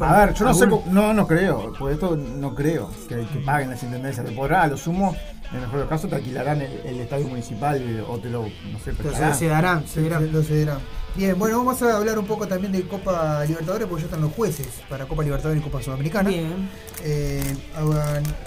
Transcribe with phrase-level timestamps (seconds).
[0.00, 3.16] con A ver, yo no sé, cómo- no, no creo, por esto no creo que,
[3.26, 4.26] que paguen las intendencias.
[4.26, 5.14] Te podrá, a lo sumo,
[5.50, 8.42] en el mejor de los casos, te alquilarán el, el estadio municipal o te lo,
[8.42, 9.32] no sé, Pero prestarán.
[9.34, 10.32] se, se darán, se darán.
[10.32, 10.78] Lo cederán.
[11.16, 14.32] Bien, bueno, vamos a hablar un poco también de Copa Libertadores, porque ya están los
[14.32, 16.28] jueces para Copa Libertadores y Copa Sudamericana.
[16.30, 16.68] Bien.
[17.02, 17.42] Eh,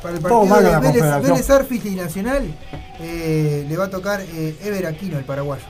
[0.02, 1.22] para el partido de Vélez.
[1.24, 2.44] Vélez Arfield y Nacional
[3.02, 5.64] eh, le va a tocar eh, Ever Aquino, el paraguayo.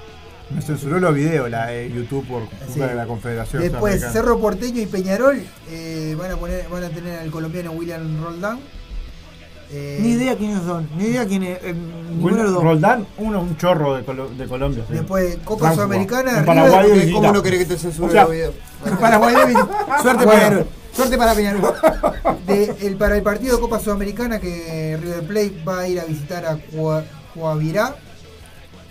[0.50, 2.80] Me censuró los videos la eh, YouTube por culpa Sí.
[2.80, 3.64] de la Confederación.
[3.64, 4.02] Después.
[4.12, 8.60] Cerro Porteño y Peñarol eh, van a poner, van a tener al colombiano William Roldán.
[9.72, 11.58] Eh, Ni idea quiénes son, ni idea quién es.
[11.64, 12.64] eh, ninguno Bueno, de los dos.
[12.64, 14.84] Roldán, uno un chorro de, Colo- de Colombia.
[14.88, 14.94] sí.
[14.94, 15.74] Después Copa.
[15.74, 16.40] Sudamericana.
[16.40, 18.54] En Paraguay River- y ¿Cómo no querés que te censure O sea, los videos?
[19.00, 19.58] Paraguay David.
[20.04, 20.40] Suerte Bueno.
[20.42, 20.68] Peñarol.
[20.94, 21.74] Suerte para Peñarol.
[22.46, 26.06] de- el, para el partido de Copa Sudamericana que River Plate va a ir a
[26.06, 27.96] visitar a Cua- Coavirá.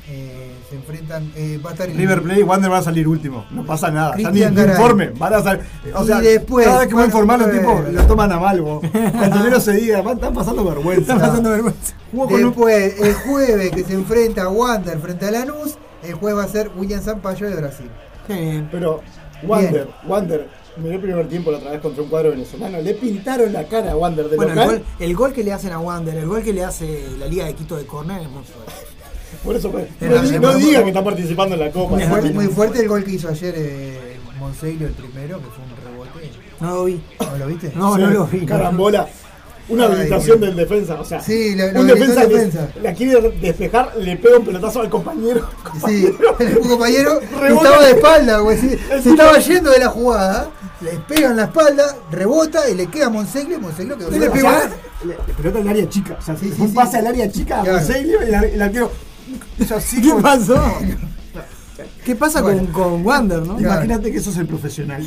[0.09, 1.31] Eh, se enfrentan.
[1.37, 3.45] eh, va a estar en River Plate y Wander va a salir último.
[3.51, 4.15] No pasa nada.
[4.17, 4.71] Garay.
[4.71, 5.11] informe.
[5.19, 5.63] Van a salir.
[5.95, 7.91] O Y sea, después, cada vez que va a informar un tipo, bueno.
[7.93, 8.61] lo toman a mal.
[8.63, 8.83] vos.
[8.93, 11.01] Menos se diga, van- están pasando vergüenza.
[11.13, 11.95] Están pasando vergüenza.
[12.31, 16.49] Después, el jueves que se enfrenta a Wander frente a Lanús, el jueves va a
[16.49, 17.91] ser William Sampaio de Brasil.
[18.29, 18.69] Bien.
[18.73, 19.01] Pero
[19.47, 22.81] Wander, Wander, miré el primer tiempo la otra vez contra un cuadro venezolano.
[22.81, 25.73] Le pintaron la cara a Wander de Bueno, el gol, el gol que le hacen
[25.73, 28.43] a Wander, el gol que le hace la Liga de Quito de Corner es muy
[28.45, 28.73] fuerte.
[29.45, 31.97] Por eso, pues, no, di- no diga que está participando en la Copa.
[31.97, 35.65] Muy fuerte, muy fuerte el gol que hizo ayer eh, Monseglio, el primero, que fue
[35.65, 36.31] un rebote.
[36.61, 37.03] No lo vi.
[37.21, 37.73] ¿No lo viste?
[37.75, 38.47] No, no lo vi.
[38.47, 39.09] Carambola.
[39.69, 41.01] Una Ay, habilitación del defensa.
[41.01, 42.51] O sea, Sí, lo- lo un defensa que
[42.83, 45.49] la quiere despejar, le pega un pelotazo al compañero.
[45.87, 46.05] Sí,
[46.41, 48.59] el compañero estaba de espalda, güey.
[48.59, 48.71] sí,
[49.03, 53.07] se estaba yendo de la jugada, le pega en la espalda, rebota y le queda
[53.07, 53.61] a Monseglio.
[53.61, 54.49] Monseglio Y le pegó
[55.05, 56.17] le- le pelota al área chica.
[56.19, 56.75] O sea, Sí, sí, un sí.
[56.75, 57.65] pase al área chica a.
[57.65, 58.91] Monseglio y el arquero.
[59.77, 60.61] Así ¿Qué como- pasó?
[62.05, 62.65] ¿Qué pasa Bueno.
[62.73, 63.59] con, con Wander, no?
[63.59, 65.07] Imagínate que eso es el profesional.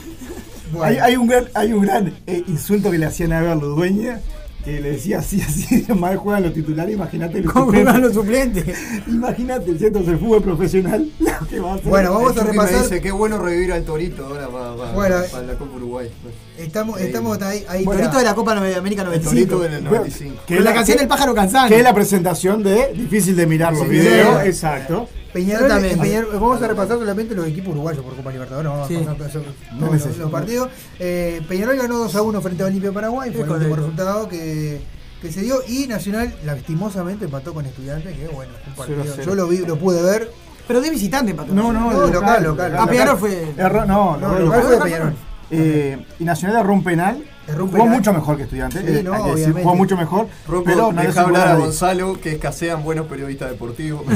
[0.72, 0.84] Bueno.
[0.86, 3.76] Hay, hay un gran, hay un gran eh, insulto que le hacían a Ever los
[3.76, 4.20] dueños,
[4.66, 8.02] que le decía así, así, mal juegan los titulares, imagínate los ¿Cómo suplentes.
[8.02, 8.66] los suplentes?
[9.08, 9.72] Imagínate.
[9.72, 11.08] El fútbol profesional.
[11.20, 11.88] lo que va a hacer.
[11.90, 12.82] Bueno, vamos a Chucky me repasar.
[12.84, 16.10] dice, qué bueno revivir al Torito ahora para, para, Bueno, para la Copa Uruguay.
[16.58, 17.06] Estamos, Sí.
[17.08, 17.64] estamos ahí.
[17.68, 19.30] ahí torito de la Copa de América El 95.
[19.30, 20.42] Torito en el 95.
[20.48, 21.68] Que Con la la- canción del pájaro cansado.
[21.70, 24.44] Que es la presentación de Difícil de mirar los Sí, videos.
[24.46, 25.08] Exacto.
[25.36, 26.02] Peñarol, Exactamente.
[26.10, 28.72] Peñarol- vamos a repasar solamente los equipos uruguayos por Copa Libertadores.
[28.72, 28.96] Vamos Sí.
[28.96, 29.46] a pasar todos
[29.78, 30.70] No los- partidos.
[30.98, 33.32] Eh, Peñarol ganó 2 a 1 frente a Olimpia Paraguay.
[33.32, 34.80] Fue Es el último resultado que,
[35.22, 35.58] que se dio.
[35.68, 38.16] Y Nacional, lastimosamente, empató con Estudiantes.
[38.18, 39.00] Que bueno, un partido.
[39.02, 39.24] 0 a 0.
[39.30, 40.32] Yo lo vi, lo pude ver.
[40.70, 41.54] Pero de visitante, empató.
[41.54, 42.76] No, no, No, el local, local.
[42.80, 44.62] Ah, Peñarol fue- Erró- no, No, no, local local.
[44.62, 45.14] fue de Peñarol.
[45.52, 47.24] Eh, y Nacional erró un penal.
[47.54, 48.82] Jugó mucho mejor que Estudiantes.
[48.82, 49.64] Sí, eh, no, decir, obviamente.
[49.64, 50.28] jugó mucho mejor.
[50.48, 51.56] Rocco, pero no deja hablar a.
[51.56, 54.04] Gonzalo que escasean buenos periodistas deportivos.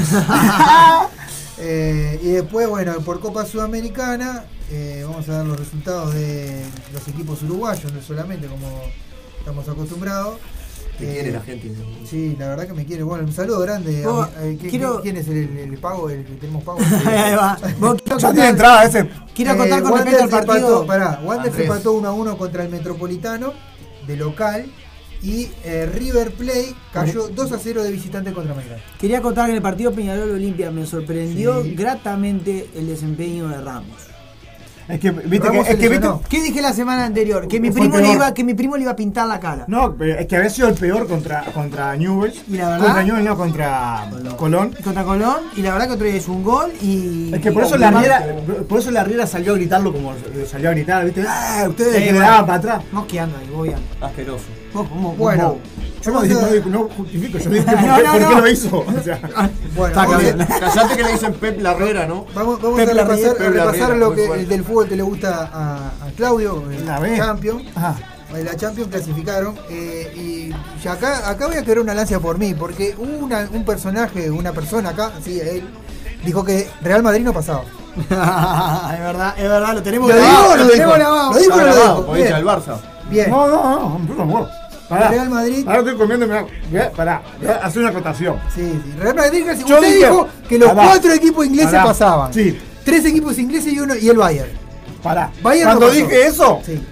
[1.62, 7.06] Eh, y después, bueno, por Copa Sudamericana, eh, vamos a dar los resultados de los
[7.06, 8.66] equipos uruguayos, no solamente como
[9.38, 10.38] estamos acostumbrados.
[11.00, 11.72] Te Eh, quiere la gente.
[12.08, 13.02] Sí, la verdad que me quiere.
[13.02, 14.04] Bueno, un saludo grande.
[14.04, 16.08] a eh, ¿quién, quiero- quién es el, el- el pago?
[16.10, 16.78] El que tenemos pago.
[17.06, 17.58] Ahí va.
[17.78, 19.10] Vos quiero Ya tiene contar- entrada ese.
[19.34, 20.82] Quiero Eh, contar con Wander respecto al se partido.
[20.82, 23.52] Empató, pará, Wander se empató 1 a 1 contra el Metropolitano
[24.06, 24.66] de local.
[25.22, 28.80] Y eh, River Plate cayó 2 a 0 de visitante contra Melgar.
[28.98, 31.74] Quería contar que en el partido Peñarol Olimpia me sorprendió Sí.
[31.74, 33.98] gratamente el desempeño de Ramos.
[34.90, 36.08] Es que, viste que, es que viste.
[36.28, 37.46] ¿Qué dije la semana anterior?
[37.48, 39.64] Que mi primo le iba, que mi primo le iba a pintar la cara.
[39.68, 42.42] No, es que había sido el peor contra, contra Newell's.
[42.48, 44.74] Y la verdad- Contra Newell's, no, contra Colón.
[44.82, 47.32] Contra Colón, y la verdad que otro día hizo un gol y.
[47.34, 48.24] Es que por y- eso la Riera,
[48.68, 50.12] por eso la Riera salió a gritarlo como
[50.50, 51.24] salió a gritar, ¿viste?
[51.26, 51.66] ¡Ah!
[51.68, 52.82] Ustedes que le daban para atrás.
[52.92, 53.86] Mosqueando ahí, bobeando.
[54.00, 54.44] Asqueroso.
[55.16, 55.56] Bueno,
[56.02, 58.40] Yo no, no no justifico, yo digo No, por, qué, no, por qué no.
[58.40, 58.78] lo hizo.
[58.78, 59.20] O sea,
[59.76, 60.46] Bueno, Está.
[60.60, 62.26] Callate que le dicen Pep Larrera, ¿no?
[62.34, 64.96] vamos- vamos Pep a repasar, Pep a repasar Larriera, lo que el del fútbol que
[64.96, 67.16] le gusta a, a Claudio, el La B.
[67.16, 67.62] Champions.
[67.74, 67.96] Ajá.
[68.44, 70.52] La Champions clasificaron eh,
[70.84, 74.52] y acá, acá voy a querer una lancia por mí, porque una- un personaje, una
[74.52, 75.68] persona acá, sí, él,
[76.24, 77.62] dijo que Real Madrid no pasaba.
[77.98, 82.12] es verdad, es verdad, lo tenemos Lo grabado, lo lo dijo, no dijo.
[82.12, 82.32] Bien.
[82.46, 82.76] Barça.
[83.10, 83.30] Bien.
[83.30, 84.48] No, no, no, no, por favor.
[84.90, 85.08] Pará.
[85.08, 85.64] Real Madrid.
[85.66, 87.22] Ahora estoy comiendo, mirá, pará,
[87.62, 88.38] hacer una acotación.
[88.54, 88.98] Sí, sí.
[88.98, 90.82] Real Madrid, Yo usted dije- dijo que los Pará.
[90.88, 91.84] cuatro equipos ingleses Pará.
[91.84, 92.34] pasaban.
[92.34, 92.58] Sí.
[92.84, 94.50] Tres equipos ingleses y uno y el Bayern.
[95.02, 95.30] Pará.
[95.42, 96.82] Bayern Cuando no dije eso, Sí.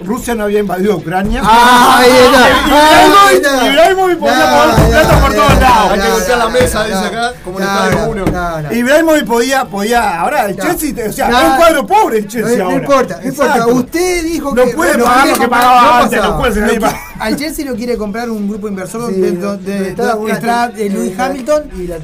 [0.00, 1.40] Rusia no había invadido Ucrania.
[1.44, 3.26] Ah, ahí está.
[3.28, 3.66] Ahí está.
[3.70, 5.90] Ibrahimovic podía No, mover plata no, por no, todos no, lados.
[5.92, 7.06] Hay que no, golpear la no, mesa, no, dice no.
[7.06, 8.24] acá, como en No, Estadio no, uno.
[8.26, 8.72] no, no.
[8.72, 10.64] Ibrahimovic podía, podía, ahora el No.
[10.64, 11.38] Chelsea, o sea, No.
[11.40, 12.76] es un cuadro pobre el No, Chelsea no ahora.
[12.76, 13.52] importa, no importa.
[13.54, 13.74] Exacto.
[13.74, 17.00] Usted dijo No que puede Real pagar lo que no pagaba antes qui- va.
[17.20, 22.00] Al Chelsea lo quiere comprar un grupo inversor Sí, de, eh, la- Hamilton y la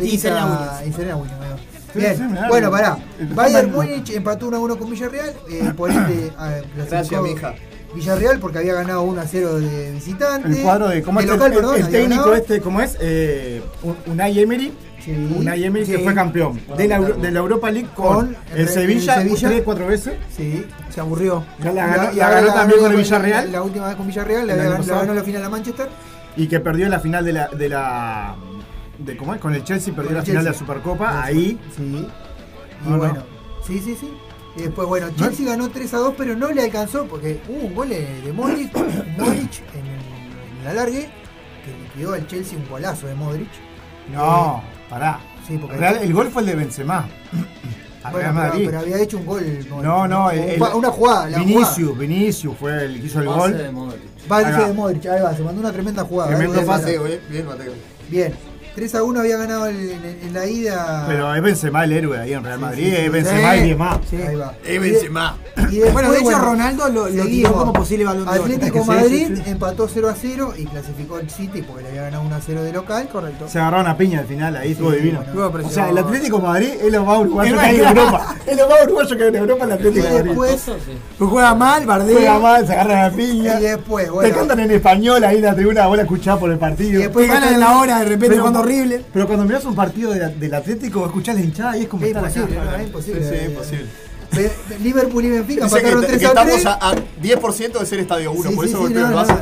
[0.93, 1.41] Serena Williams.
[1.93, 2.99] Sí, Bien, sí, mirá, bueno, pará.
[3.35, 5.35] Bayern Múnich empató 1 a 1 con Villarreal.
[5.51, 6.07] Eh, por ah,
[6.77, 7.55] clasificó- Gracias, mija.
[7.95, 10.49] Villarreal porque había ganado 1 a 0 de visitante.
[10.49, 11.03] El cuadro de.
[11.03, 12.37] ¿Cómo de es el- local, el, perdón, el había técnico ganado.
[12.37, 12.97] este, ¿cómo es?
[13.01, 14.73] Eh, Un- Unai Emery.
[15.05, 15.13] Sí.
[15.39, 18.69] Unai Emery que fue campeón de la, de la Europa League con, Con el el-
[18.69, 19.49] Sevilla, Sevilla.
[19.49, 20.15] tres, cuatro veces.
[20.37, 20.67] Sí.
[20.91, 21.43] Se aburrió.
[21.65, 23.53] Ya la Y- ganó, la la también con el la- Villarreal.
[23.53, 24.47] La, última vez con Villarreal,
[24.77, 25.01] pasado.
[25.01, 25.89] ganó la final a Manchester.
[26.37, 28.37] y que perdió la final de la de la
[28.99, 30.57] de cómo es con el Chelsea perdió Con la final de la.
[30.57, 31.83] Supercopa ahí Sí.
[31.83, 32.99] Y No, no.
[32.99, 33.23] bueno,
[33.67, 34.13] sí, sí, sí.
[34.57, 37.75] Y después, bueno, Chelsea ganó 3 a 2, pero no le alcanzó porque hubo un
[37.75, 38.75] gol de Modric,
[39.19, 41.09] Modric en, el, en el alargue
[41.65, 43.49] que liquidó al Chelsea un golazo de Modric.
[44.13, 47.47] no pará Sí, porque- Real- el gol fue el de Benzema Bueno,
[48.03, 49.43] Real pero, Madrid pero había hecho un gol.
[49.71, 49.85] Modric.
[49.85, 51.29] no no el- una jugada.
[51.29, 54.03] La Vinicius Vinicius fue el que hizo el Pase gol de Modric.
[54.31, 54.43] va.
[54.67, 56.31] de Modric, ahí va, se mandó una tremenda jugada.
[56.31, 56.67] Tremendo va.
[56.67, 56.95] pase.
[56.97, 57.21] Eh.
[57.29, 57.73] Bien, Mateo.
[58.09, 58.35] Bien,
[58.75, 61.05] 3 a 1 había ganado el- en, en la ida.
[61.09, 62.97] pero es Benzema el héroe ahí en Real Madrid sí, sí.
[62.97, 64.17] es Benzema Sí.
[64.17, 64.23] y.
[64.23, 64.55] Ahí va.
[64.65, 65.37] Eh, Y de- Benzema.
[65.57, 68.43] Y después, Bueno, de hecho, Ronaldo lo- lo tiró como posible balón de oro.
[68.43, 69.43] Atlético Es Madrid sí, sí.
[69.51, 72.63] empató 0 a 0 y clasificó al City porque le había ganado 1 a 0
[72.63, 73.09] de local.
[73.11, 73.49] Correcto.
[73.49, 75.67] se agarraron a piña al final ahí estuvo divino bueno.
[75.67, 77.87] O sea el Atlético Madrid es lo más uruguayo Es que hay en.
[77.89, 80.75] Europa es lo más uruguayo que hay en Europa el Y Atlético Madrid después, Eso
[80.87, 80.99] sí.
[81.19, 82.15] Pues juega mal, bardea.
[82.17, 84.35] juega mal se agarran a piña y después, Te bueno.
[84.37, 87.01] cantan en español ahí en la tribuna, vos la escuchás por el partido.
[87.01, 89.05] Y después Te ganan en la hora, de repente jugando horrible.
[89.13, 92.03] Pero cuando mirás un partido de la- del Atlético, escuchás la hinchada y es como
[92.05, 92.39] Es estar acá.
[92.41, 93.23] imposible, no, es imposible.
[93.29, 93.87] Sí, sí, imposible.
[94.33, 96.67] Ve- Liverpool y Benfica que 3 a estamos 3.
[96.67, 99.13] a, a 10% de ser estadio 1, Sí, por sí, eso sí, golpeó no, el
[99.15, 99.23] no.
[99.25, 99.41] Barça.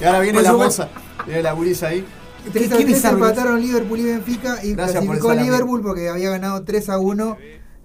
[0.00, 0.88] Y ahora viene Por la moza.
[1.26, 2.04] Viene la gurisa ahí.
[2.50, 3.16] 3 Qué a 3 bizarro.
[3.18, 5.46] empataron Liverpool y Benfica y Gracias por clasificó salami.
[5.46, 7.36] Liverpool porque había ganado 3 a 1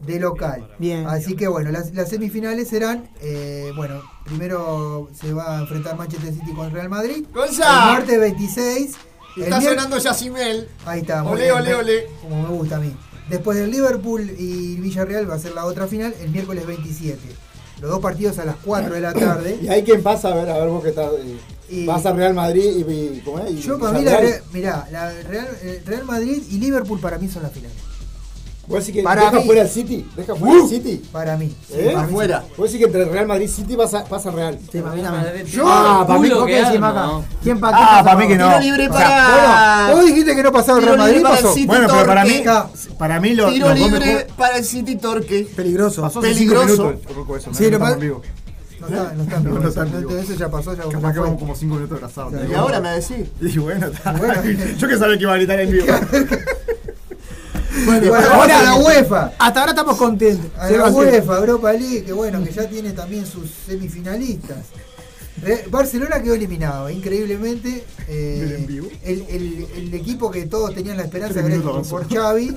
[0.08, 0.70] de local.
[0.80, 1.06] Bien.
[1.08, 6.34] Así que bueno, las, las semifinales serán, eh, bueno, primero se va a enfrentar Manchester
[6.34, 7.26] City con Real Madrid.
[7.34, 7.64] ¡Gonza!
[7.90, 8.92] El martes 26.
[9.38, 10.68] Está mier- sonando Yacimel.
[10.86, 11.24] Ahí está.
[11.24, 12.08] ole, me- ole.
[12.22, 12.96] Como me gusta a mí.
[13.30, 17.20] Después del Liverpool y Villarreal va a ser la otra final el miércoles 27.
[17.82, 19.60] Los dos partidos a las 4 de la ¿Y tarde.
[19.70, 20.30] ahí quién pasa?
[20.30, 21.12] A ver, a ver vos que estás.
[21.20, 21.38] eh,
[21.70, 22.92] Y- vas a Real Madrid y.
[22.92, 23.52] y- ¿cómo es?
[23.52, 24.34] Y Yo para mí, la, Villarreal.
[24.40, 27.72] Re- mirá, la Real, eh, Real Madrid y Liverpool para mí son la final.
[28.68, 30.10] ¿Vos decís que Para deja mí- fuera el City?
[30.16, 31.02] ¿Deja fuera el City?
[31.12, 31.56] Para mí.
[31.68, 31.92] Sí, ¿Eh?
[31.94, 32.44] para mí Afuera.
[32.58, 34.58] ¿Vos decís que entre Real Madrid y City pasa, pasa Real?
[34.72, 35.46] Sí, para mí también.
[35.46, 36.80] Yo, Ah, para mí, culo ¿por que qué acá?
[36.80, 37.26] ¿no?
[37.44, 38.48] ¿Quién pa- Ah, para mí que no.
[38.48, 39.94] Tiro libre O sea, para.
[39.96, 41.48] Vos dijiste que no pasaba el Real Madrid, para pasó.
[41.50, 41.68] el City.
[41.68, 42.44] Bueno, pero para mí,
[42.98, 45.48] para mí lo, Tiro libre mejor- para el City Torque.
[45.56, 46.02] Peligroso.
[46.02, 46.92] pasó peligroso.
[47.38, 48.22] eso, no Sí, pa- en vivo.
[48.80, 50.18] No está, no está en No, vivo, no está en eso- vivo.
[50.18, 52.34] Eso ya pasó, ya Capaz que vamos como 5 minutos atrasados.
[52.34, 52.40] Sí.
[52.52, 53.28] Y ahora me decís.
[53.42, 54.12] Y bueno, está.
[54.12, 54.34] Bueno.
[54.78, 55.86] yo que sabía que iba a gritar en vivo.
[57.86, 59.34] Bueno, Bueno, ahora ahora- la UEFA.
[59.38, 60.46] Hasta ahora estamos contentos.
[60.58, 60.98] A la a.
[60.98, 64.58] UEFA, Europa League, que bueno, que ya tiene también sus semifinalistas.
[65.70, 67.84] Barcelona quedó eliminado, increíblemente.
[68.08, 68.66] eh,
[69.04, 72.08] el, el- el equipo que todos tenían la esperanza de ver por.
[72.08, 72.56] Xavi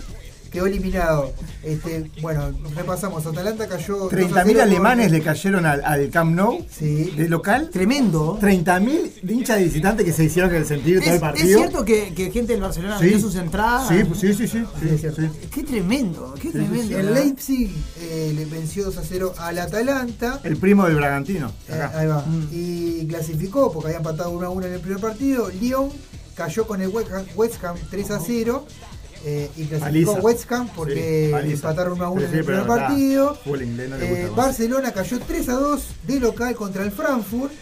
[0.51, 1.33] quedó eliminado.
[1.63, 3.25] Este, bueno, repasamos.
[3.27, 3.97] Atalanta cayó.
[3.99, 7.13] 2 a 30.000 0 alemanes con- le cayeron al, al Camp Nou Sí.
[7.17, 7.71] de local.
[7.73, 8.39] Tremendo.
[8.41, 11.59] 30.000 de hinchas de visitantes que se hicieron que sentir todo ¿Es, el es partido.
[11.59, 13.05] cierto que, que gente del Barcelona Sí.
[13.05, 13.89] vendió sus entradas?
[13.89, 14.65] Sí, pues sí, sí, sí.
[14.81, 15.29] Sí, es sí.
[15.53, 16.99] Qué tremendo, qué tremendo.
[16.99, 17.15] El.
[17.15, 20.41] Leipzig eh, le venció 2 a 0 al Atalanta.
[20.45, 21.53] El primo del Bragantino.
[21.69, 22.21] Eh, ahí va.
[22.27, 22.49] Mm.
[22.53, 25.49] Y clasificó porque había empatado 1 a 1 en el primer partido.
[25.51, 25.89] Lyon
[26.35, 28.67] cayó con el West Ham, West Ham 3 a 0.
[29.25, 30.13] Eh, y clasificó.
[30.15, 33.39] West Ham porque Sí, empataron 1 a 1 Sí, en el primer partido.
[33.47, 34.31] No Eh.
[34.35, 37.53] Barcelona cayó 3 a 2 de local contra el Frankfurt.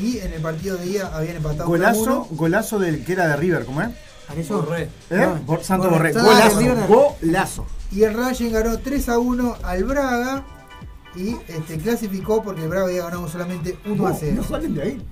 [0.00, 2.36] Y en el partido de ida habían empatado 1 a Golazo, 1.
[2.36, 3.88] golazo del que era de River, ¿cómo es?
[4.28, 4.62] Arezo.
[4.62, 4.82] Borré.
[5.10, 5.28] ¿Eh?
[5.46, 6.12] No, Santo Borré.
[6.12, 6.60] Golazo.
[6.86, 7.66] Golazo.
[7.90, 10.44] Y el Rayen ganó 3 a 1 al Braga.
[11.16, 14.32] Y este, clasificó porque el Braga había ganado solamente 1 a No, 0.
[14.36, 15.02] no salen de ahí.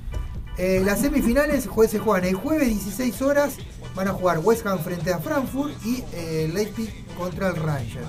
[0.58, 3.54] Eh, las semifinales jue- se juegan el jueves 16 horas.
[3.94, 8.04] Van a jugar West Ham frente a Frankfurt y eh, Leipzig contra el Ranger.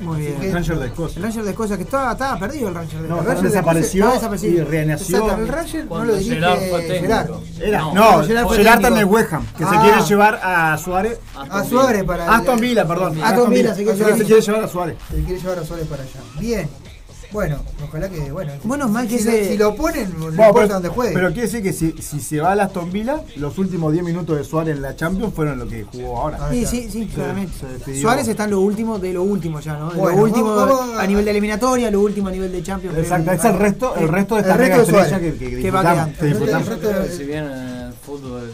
[0.00, 0.42] Muy bien.
[0.42, 1.22] El Ranger de El Escocia.
[1.22, 3.28] Ranger de Escocia, que estaba, estaba perdido el Ranger de No, El Escocia.
[3.34, 5.16] Ranger de desapareció estaba y renació.
[5.18, 6.60] Exacto, el Ranger no lo dirige Gerard.
[7.00, 7.30] Gerard.
[7.62, 9.82] Era, No, no, Gerard fue Gerard está en el West Ham, que se Ah.
[9.82, 11.18] quiere llevar a Suárez.
[11.34, 13.18] A Suárez para Aston Villa, perdón.
[13.24, 14.96] Aston Villa, se se quiere llevar a Suárez.
[15.10, 16.20] Se quiere llevar a Suárez para allá.
[16.40, 16.68] Bien.
[17.32, 18.30] Bueno, ojalá que.
[18.30, 21.12] Bueno, Bueno, mal que si, ese- si lo ponen, no Bueno, importa dónde juegue.
[21.14, 24.36] pero quiere decir que si, si se va a Aston Villa, los últimos 10 minutos
[24.38, 26.38] de Suárez en la Champions fueron lo que jugó ahora.
[26.40, 27.52] Ah, Sí, sí, sí, claramente.
[28.00, 29.90] Suárez está en lo último de lo último ya, ¿no?
[29.92, 32.96] Bueno, lo último vamos- vamos a- nivel de eliminatoria, lo último a nivel de Champions.
[32.96, 35.70] Exacto, es el resto, el resto de El esta resto mega de que, que, Que
[35.70, 36.24] va quedando.
[36.26, 38.50] El resto- si bien el fútbol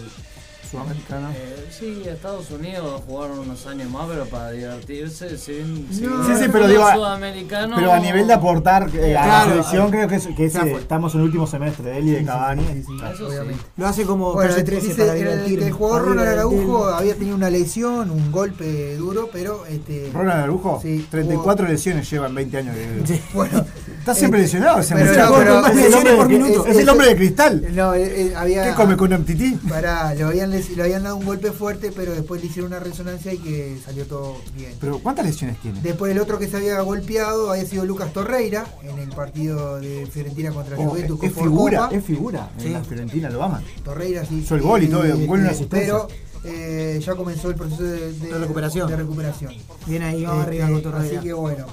[0.72, 1.28] Sudamericano.
[1.30, 5.36] Eh, sí, Estados Unidos jugaron unos años más, pero para divertirse, No.
[5.38, 9.46] Sí, sí, el pero digo, a- sudamericano, Pero a nivel de aportar eh, a Claro,
[9.46, 11.98] la selección, creo que, es, que es, ya eh, estamos en el último semestre de
[11.98, 12.64] él y de Sí, Cavani.
[12.64, 13.28] sí, Eso.
[13.76, 15.66] Lo hace como Bueno, calle 13 dice para el, divertirme.
[15.66, 20.80] el jugador Ronald Araujo había tenido una lesión, un golpe duro, pero este Ronald Arujo,
[20.82, 22.74] Sí, 34 lesiones lleva en 20 años.
[22.74, 23.64] de- bueno,
[24.02, 25.40] Está siempre Eh, lesionado ese muchacho.
[25.40, 26.66] es, el lesiones hombre por de, minuto.
[26.66, 27.66] es el hombre de cristal.
[27.72, 28.64] No, eh, eh, había.
[28.64, 29.52] ¿Qué come con un tití?
[29.68, 33.38] Pará, le habían, habían dado un golpe fuerte, pero después le hicieron una resonancia y
[33.38, 34.72] que salió todo bien.
[34.80, 35.80] Pero ¿cuántas lesiones tiene?
[35.82, 40.04] Después el otro que se había golpeado había sido Lucas Torreira en el partido de
[40.12, 41.94] Fiorentina contra Oh, Juventus es por figura, Copa.
[41.96, 42.50] es figura.
[42.58, 43.62] En la Fiorentina lo aman.
[43.84, 44.40] Torreira sí.
[44.40, 45.94] Hizo el gol y todo, un gol y una asistencia.
[45.94, 46.08] Pero
[46.44, 48.88] eh, ya comenzó el proceso de, De recuperación.
[48.90, 49.52] de recuperación.
[49.86, 50.82] Bien ahí, vamos Eh, arriba eh.
[50.96, 51.66] Así que bueno.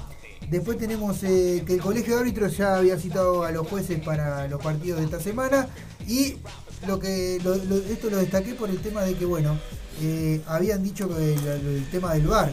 [0.50, 4.48] Después tenemos eh, que el colegio de árbitros ya había citado a los jueces para
[4.48, 5.68] los partidos de esta semana
[6.08, 6.36] y
[6.88, 9.56] lo que lo- lo- esto lo destaqué por el tema de que bueno
[10.02, 12.52] eh, habían dicho que el, el tema del bar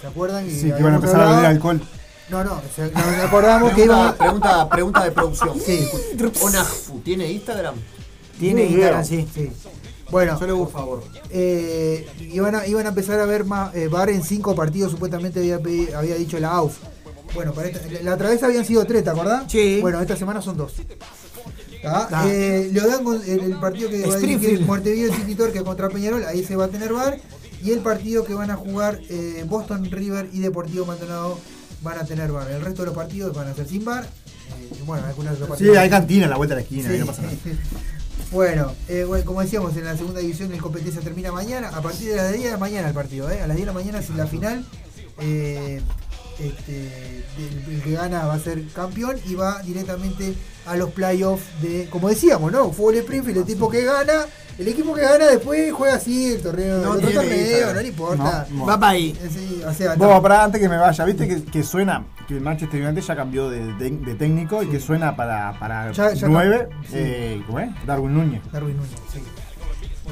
[0.00, 0.48] ¿se acuerdan?
[0.50, 1.80] Sí, que van a empezar a beber alcohol.
[2.30, 5.60] No, no, o sea, nos acordamos que iba pregunta, pregunta de producción.
[5.60, 5.86] Sí.
[6.42, 7.74] Onajfu, ¿tiene Instagram?
[8.40, 9.28] Tiene Instagram, sí.
[9.32, 9.52] sí.
[10.10, 11.04] Bueno, Yo le Por favor.
[11.30, 15.38] eh, iban, a, iban a empezar a ver más eh, VAR en cinco partidos, supuestamente
[15.40, 15.56] había,
[15.98, 16.76] había dicho la AUF.
[17.34, 19.50] Bueno, para esta- la, otra vez habían sido tres, ¿te acordás?
[19.50, 19.78] Sí.
[19.80, 20.74] Bueno, esta semana son dos.
[21.86, 22.24] Ah.
[22.28, 24.60] Eh, le dan con- el, el partido que va a dirigir.
[24.62, 27.18] Montevideo City Torque contra Peñarol, ahí se va a tener VAR.
[27.62, 31.38] Y el partido que van a jugar eh, Boston River y Deportivo Maldonado
[31.82, 32.50] van a tener VAR.
[32.50, 34.04] El resto de los partidos van a ser sin VAR.
[34.04, 36.94] Eh, bueno, algunos de los Sí, hay cantina a la vuelta de la esquina, Sí.
[36.94, 37.34] ahí no pasa nada.
[38.30, 41.68] Bueno, eh, bueno, como decíamos, en la segunda división la competencia termina mañana.
[41.68, 43.40] A partir de las 10 de la mañana el partido, ¿eh?
[43.42, 44.64] A las 10 de la mañana es la final.
[45.20, 45.80] Eh,
[46.38, 50.34] este, el, el que gana va a ser campeón y va directamente
[50.66, 52.70] a los playoffs de, como decíamos, ¿no?
[52.72, 54.24] Fútbol Springfield, el tipo que gana,
[54.58, 57.88] el equipo que gana después juega así el torneo, No el otro torneo, no le
[57.88, 58.46] importa.
[58.50, 59.14] No, Va para ahí.
[59.30, 60.22] Sí, o sea, Vos, no.
[60.22, 63.50] para antes que me vaya, viste que, que suena que el Manchester United ya cambió
[63.50, 66.82] de, de- de técnico y que suena para, para Ya- ya 9, no.
[66.84, 66.88] Sí.
[66.94, 67.68] eh, ¿cómo es?
[67.86, 68.40] Darwin Núñez.
[68.50, 69.20] Darwin Núñez, sí.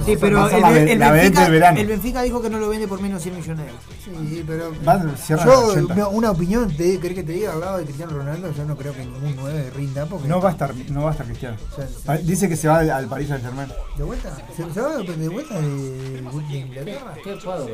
[0.05, 1.47] Sí, pero el, la el Benfica,
[1.81, 3.85] el Benfica dijo que no lo vende por menos de 100 millones de euros.
[4.31, 5.95] Sí, pero Va, cierra yo, 80.
[5.95, 8.53] una- una opinión, te, ¿querés que te diga al lado de Cristiano Ronaldo?
[8.53, 11.13] Yo no creo que ningún 9 rinda porque No va a estar, no va a
[11.13, 11.57] estar Cristiano.
[11.73, 13.69] O sea, Pa- Dice que se va al, al Paris Saint Germain.
[13.97, 14.37] ¿De vuelta?
[14.57, 17.15] ¿Se, se va de vuelta de, de Inglaterra?
[17.23, 17.67] Qué cuadro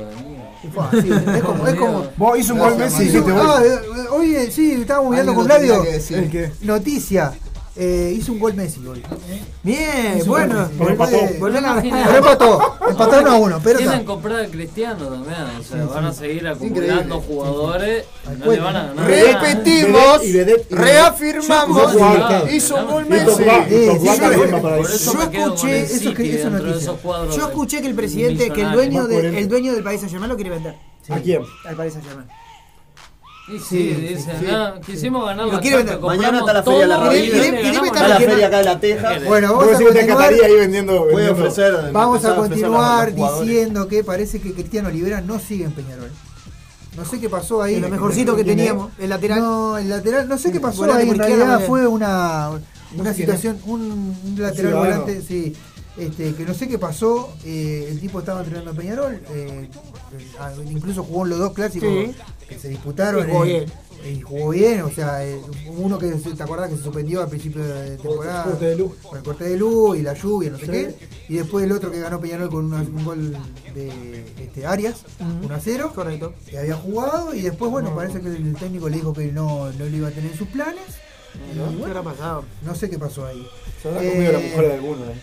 [0.98, 3.78] así, es como, es como Vos hizo un gol Messi y dijiste ah, eh,
[4.10, 7.32] hoy eh, sí, estábamos mirando con que Noticia.
[7.80, 9.00] Eh, hizo un gol Messi hoy.
[9.62, 10.68] Bien, Hizo bueno.
[10.76, 12.74] Volvió a empató.
[12.88, 13.60] Empataron a uno.
[13.62, 14.06] Pero Tienen está.
[14.06, 15.34] comprar a Cristiano también.
[15.60, 17.20] O sea, Sí, van a seguir acumulando Increíble.
[17.28, 18.04] jugadores.
[18.36, 18.92] No le van a.
[18.94, 21.94] Repetimos, Y y reafirmamos,
[22.50, 23.44] hizo un gol Messi.
[23.44, 26.98] Yo escuché eso
[27.36, 30.74] Yo escuché que el presidente, que el dueño, el del Saint Germain lo quiere vender.
[31.10, 31.42] ¿A quién?
[31.64, 32.28] Al Saint Germain.
[33.50, 34.46] Y sí, Sí, dicen, sí.
[34.50, 36.00] ah, quisimos ganar la vender.
[36.00, 37.28] Mañana está la Feria de la y-
[37.86, 39.18] Está la feria acá de la Teja.
[39.26, 40.06] Bueno, Vos vamos a continuar.
[40.18, 40.92] Catarí ahí vendiendo.
[41.00, 41.92] Voy a vendiendo- ofrecer.
[41.92, 46.10] Vamos a continuar diciendo que parece que Cristiano Olivera no sigue en Peñarol.
[46.96, 47.80] No sé qué pasó ahí.
[47.80, 49.40] Lo mejorcito que teníamos, el lateral.
[49.40, 51.08] No, el lateral, no sé qué pasó ahí.
[51.08, 52.50] En realidad fue una,
[52.92, 53.80] No una situación, un,
[54.24, 55.54] un lateral volante, sí.
[55.96, 60.64] Este, que no sé qué pasó, eh, el tipo estaba entrenando a Peñarol, eh, eh,
[60.70, 62.14] incluso jugó en los dos clásicos Sí.
[62.48, 63.28] Que se disputaron.
[63.28, 63.48] Y jugó eh,
[64.04, 64.16] bien.
[64.16, 65.40] y jugó bien, o sea, eh,
[65.76, 68.92] uno que se- te acordás que se suspendió al principio de temporada Corte de luz.
[69.02, 70.94] con el corte de luz y la lluvia, no sé qué,
[71.28, 73.36] y después el otro que ganó Peñarol con una- un gol
[73.74, 75.02] de este, Arias,
[75.44, 76.32] 1 a 0, Correcto.
[76.48, 79.84] que había jugado y después, bueno, parece que el técnico le dijo que no, no
[79.84, 80.82] lo iba a tener en sus planes.
[81.52, 82.44] Y ¿Qué bueno, habrá pasado?
[82.62, 83.46] no sé qué pasó ahí.
[83.82, 85.04] Se habrá Eh, comido la mujer de alguno.
[85.04, 85.22] eh.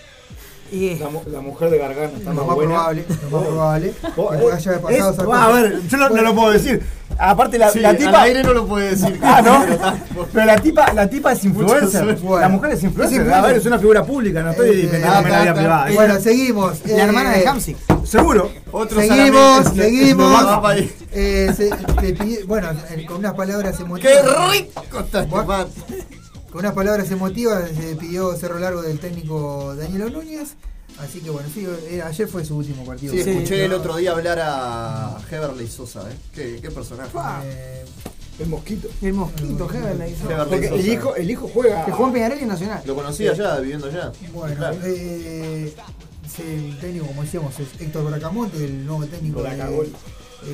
[0.71, 2.73] Y La, la mujer de Gargano está Lo más más buena.
[2.73, 3.87] probable, lo más probable.
[3.87, 6.83] Eh, pasado va, a ver, yo no, no lo puedo decir.
[7.17, 8.21] Aparte, la, Sí, la al tipa.
[8.23, 9.19] aire no lo puede decir.
[9.23, 9.63] Ah, ¿no?
[10.33, 12.03] Pero la tipa, la tipa es influencer.
[12.39, 13.21] La mujer es influencer.
[13.21, 13.33] Es influencer.
[13.33, 15.89] A ver, es una figura pública, no estoy Eh, defendiéndome la vida privada.
[15.91, 15.93] ¿eh?
[15.93, 16.85] Bueno, seguimos.
[16.85, 17.77] la hermana de Eh, Hamsik.
[18.03, 18.51] Seguro.
[18.71, 20.43] Otro Seguimos, seguimos.
[21.13, 21.69] Eh, se-
[22.15, 24.11] pide- bueno, eh, con unas palabras emotivas.
[24.11, 26.14] ¡Qué rico está este!
[26.55, 30.53] Con unas palabras emotivas se pidió cerro largo del técnico Danielo Núñez.
[30.97, 33.13] Así que bueno, sí, eh, ayer fue su último partido.
[33.13, 36.15] Sí, Sí, escuché el no, otro día hablar a Heberley Sosa, ¿eh?
[36.33, 37.09] Qué, qué personaje.
[37.43, 37.83] eh,
[38.39, 38.87] El mosquito.
[39.01, 39.69] El mosquito.
[39.69, 40.15] Heberley
[40.49, 40.87] Porque el Sosa.
[40.93, 41.83] hijo, el hijo juega.
[41.83, 42.81] Que en Peñarol y Nacional.
[42.85, 44.13] Lo conocía ya, viviendo allá.
[44.33, 44.77] bueno, Claro.
[44.85, 45.75] eh,
[46.33, 49.49] sí, el técnico, como decíamos, es Héctor Bracamonte, el nuevo técnico de.
[49.49, 49.87] Bracagol.
[49.87, 49.91] eh,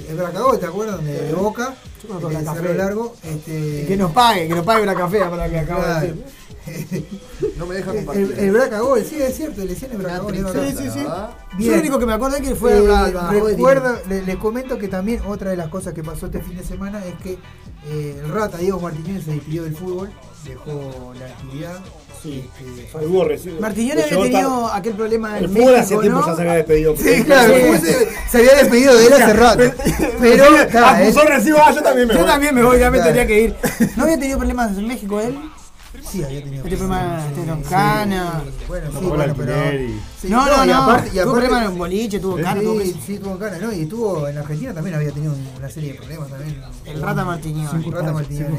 [0.10, 1.03] El Bracagol, ¿te acuerdan?
[1.05, 1.75] De, de Boca.
[2.01, 3.15] Yo conozco el de cerro largo.
[3.24, 6.01] Este, Que nos pague, que nos pague una café para que acabo de Claro.
[6.07, 6.25] decir.
[7.58, 8.36] No me deja El, compartir.
[8.38, 10.36] el Bracagol, sí, es cierto, le decían el Bracagol.
[10.36, 11.00] Sí, sí, sí.
[11.03, 11.72] Yo Bien.
[11.74, 13.13] lo único que me acuerdo es que fue Eh, al-
[13.46, 16.63] recuerda, le, le comento que también otra de las cosas que pasó este fin de
[16.63, 17.38] semana es que
[17.88, 20.12] eh, el Rata Diego Martínez se despidió del fútbol,
[20.46, 21.80] dejó la actividad,
[22.22, 22.48] Sí.
[22.60, 23.00] Este,
[23.60, 24.77] Le había tenido tarde.
[24.77, 26.27] aquel problema en El fútbol hace tiempo ¿no?
[26.27, 26.96] ya se había despedido.
[26.96, 29.63] Sí, claro, se, se había despedido de él hace rato.
[30.20, 30.44] Pero,
[31.03, 32.30] puso recibo, ah, yo también me Yo voy.
[32.30, 33.13] también me voy, ya me Claro.
[33.13, 33.56] tendría que ir.
[33.98, 35.36] ¿No había tenido problemas en México él?
[36.03, 38.43] Sí, había tenido Este problema Sí, cana.
[38.67, 39.74] Bueno, sí, bueno, pero.
[39.74, 40.84] y- sí, No, no, y no.
[40.84, 43.72] aparte- y tuvo aparte- problemas en boliche, tuvo Sí, cana, tuvo Sí, tuvo cana, ¿no?
[43.74, 46.62] Y tuvo en Argentina también había tenido una serie de problemas también.
[46.86, 47.84] El Rata Martiñón.
[47.84, 48.50] El Rata Martínez.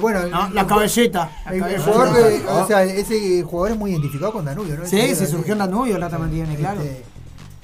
[0.00, 1.30] Bueno, No, la cabelleta.
[1.50, 1.82] El, cabelleta.
[1.84, 4.86] jugador de- o sea, ese jugador es muy identificado con Danubio, ¿no?
[4.86, 6.80] Sí, se surgió en Danubio el Rata Martiñón, claro.
[6.82, 7.04] Este,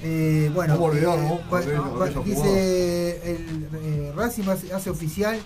[0.03, 1.15] eh, bueno, volvió,
[2.25, 5.37] dice el eh, Racing hace, hace oficial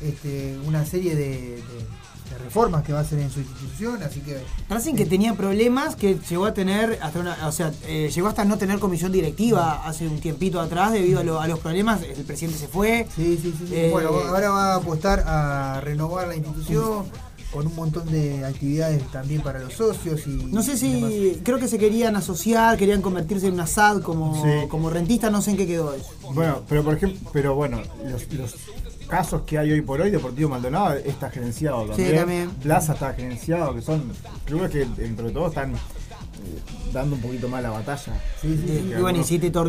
[0.00, 1.24] este, una serie de,
[1.56, 1.62] de-
[2.30, 4.38] de reformas que va a hacer en su institución, así que
[4.68, 8.44] Racing que tenía problemas, que llegó a tener, hasta una, o sea, eh, llegó hasta
[8.44, 12.02] no tener comisión directiva hace un tiempito atrás debido a, lo- a los problemas.
[12.02, 13.06] El presidente se fue.
[13.14, 13.66] sí, sí, sí.
[13.68, 13.74] sí.
[13.74, 17.04] Eh, bueno, ahora va a apostar a renovar la institución
[17.52, 21.58] con un montón de actividades también para los socios y No sé y si, creo
[21.60, 24.66] que se querían asociar, querían convertirse en una SAD como, Sí.
[24.68, 26.08] como rentista, no sé en qué quedó eso.
[26.32, 28.54] Bueno, pero por ejemplo, pero bueno, los, los
[29.04, 32.16] casos que hay hoy por hoy, Deportivo Maldonado está gerenciado también.
[32.16, 32.50] también.
[32.50, 34.10] Plaza está gerenciado, que son
[34.44, 35.78] clubes que entre todos están eh,
[36.92, 38.12] dando un poquito más la batalla.
[38.42, 38.92] Sí, sí, sí.
[38.96, 39.62] Y bueno, y City la-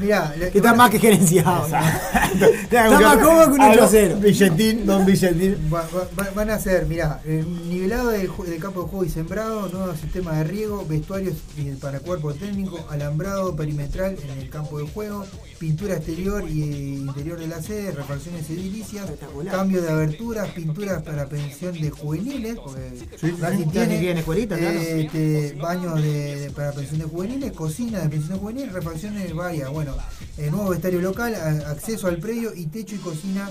[0.00, 1.66] mirá, la- que está más que gerenciado.
[1.66, 4.16] Está más cómodo que un 8 a 0.
[4.20, 5.70] Billetín, don Billetín.
[5.72, 8.28] Va- va- va- van a ser, mirá, eh, nivelado del,
[8.60, 11.36] campo de juego y sembrado, nuevo sistema de riego, vestuarios
[11.80, 15.24] para cuerpo técnico, alambrado perimetral en el campo de juego,
[15.62, 16.66] pintura exterior y eh,
[17.06, 19.08] interior de la sede, refacciones edilicias,
[19.48, 23.30] cambio de aberturas, pinturas para pensión de juveniles, porque Sí,
[23.70, 28.32] tiene, Tiene escuelita, eh, este, baños de, de- para pensión de juveniles, cocina de pensión
[28.32, 29.94] de juveniles, refacciones varias, bueno,
[30.36, 33.48] eh, nuevo vestuario local, a- acceso al predio y techo y cocina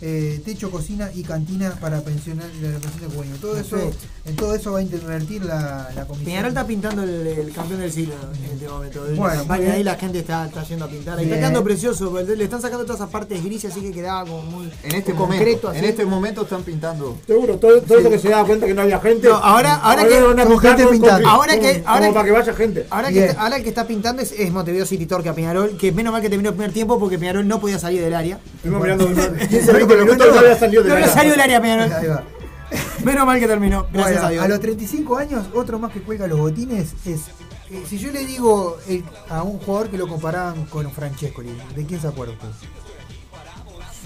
[0.00, 3.36] eh, techo, cocina y cantina para pensionar la pensión de juvenil.
[3.40, 3.76] Todo eso,
[4.26, 6.26] en todo eso va a intervenir la, la comisión.
[6.26, 9.02] Peñarol está pintando el, el campeón del siglo en este momento.
[9.16, 11.18] Bueno, campaña ahí la gente está, está yendo a pintar.
[11.18, 14.42] Ahí Está quedando precioso, le están sacando todas esas partes grises así que quedaba como
[14.42, 15.78] muy En este como momento, concreto, así.
[15.78, 17.16] en este momento están pintando.
[17.26, 19.28] Seguro, todo, todo eso que se da cuenta que no había gente.
[19.28, 21.22] No, ahora- ahora que- van a gente pintando.
[21.22, 22.86] con- Ahora que- como ahora que- para que vaya gente.
[22.90, 25.76] Ahora que, está- ahora el que está pintando es, es Montevideo City Torque a Peñarol,
[25.78, 28.38] que menos mal que terminó el primer tiempo porque Peñarol no podía salir del área.
[28.56, 29.08] Estuvimos mirando
[29.84, 31.62] unos 15, Pero 20 lo minutos cuento- no había salido No había del área Ahí
[31.62, 32.10] Peñarol.
[32.10, 32.24] va.
[33.04, 34.48] Menos mal que terminó, gracias Bueno, a Dios.
[34.48, 37.20] los 35 años, otro más que cuelga los botines es.
[37.70, 41.84] eh, si yo le digo el- a un jugador que lo comparaban con Francescoli, ¿de
[41.86, 42.48] quién se acuerda usted?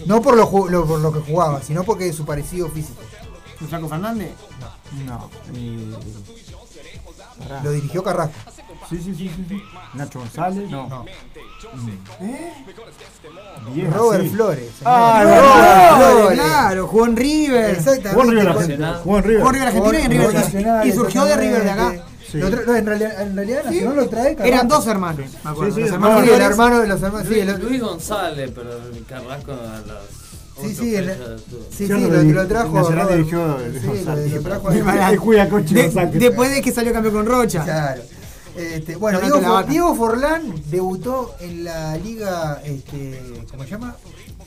[0.06, 3.00] No por lo, lo- por lo que jugaba, sino porque de su parecido físico.
[3.60, 4.30] ¿El Flaco Fernández?
[5.06, 5.28] No.
[5.54, 5.94] y-
[7.42, 7.62] Pará.
[7.62, 8.34] Lo dirigió Carrasco.
[8.88, 9.62] Sí, sí, sí, sí, sí.
[9.94, 10.88] Nacho González, no.
[10.88, 11.04] No.
[13.74, 14.30] Vieja, Robert sí.
[14.30, 14.58] Flores.
[14.78, 14.84] señor.
[14.86, 17.70] Ah, Robert Robert Flores, claro, jugó en River.
[17.70, 18.08] Exactamente.
[18.10, 19.00] Jugó en River Argentina.
[19.04, 19.40] Jugó en River.
[19.42, 21.94] Jugó en River Argentina y en River Nacional, y surgió de River de acá.
[22.30, 22.38] Sí.
[22.38, 24.44] Lo no, en realidad, en realidad Nacional lo trae Carrasco.
[24.54, 25.74] Eran dos hermanos, me acuerdo.
[25.74, 27.28] Sí, sí, los no, hermanos Sí, el hermano de los hermanos.
[27.28, 28.70] Sí, Luis, el- Luis González, pero
[29.08, 30.02] Carrasco a las.
[30.60, 31.14] Sí, sí, el-
[31.70, 32.72] sí, sí, lo, lo trajo.
[32.74, 34.70] Nacional Robert- dirigió sí, lo, lo trajo.
[36.12, 37.64] El después de que salió campeón con Rocha.
[37.64, 38.02] Claro.
[38.58, 39.66] Este, bueno, No, no Diego, For-.
[39.68, 43.96] Diego Forlán debutó en la liga, este, ¿cómo se llama?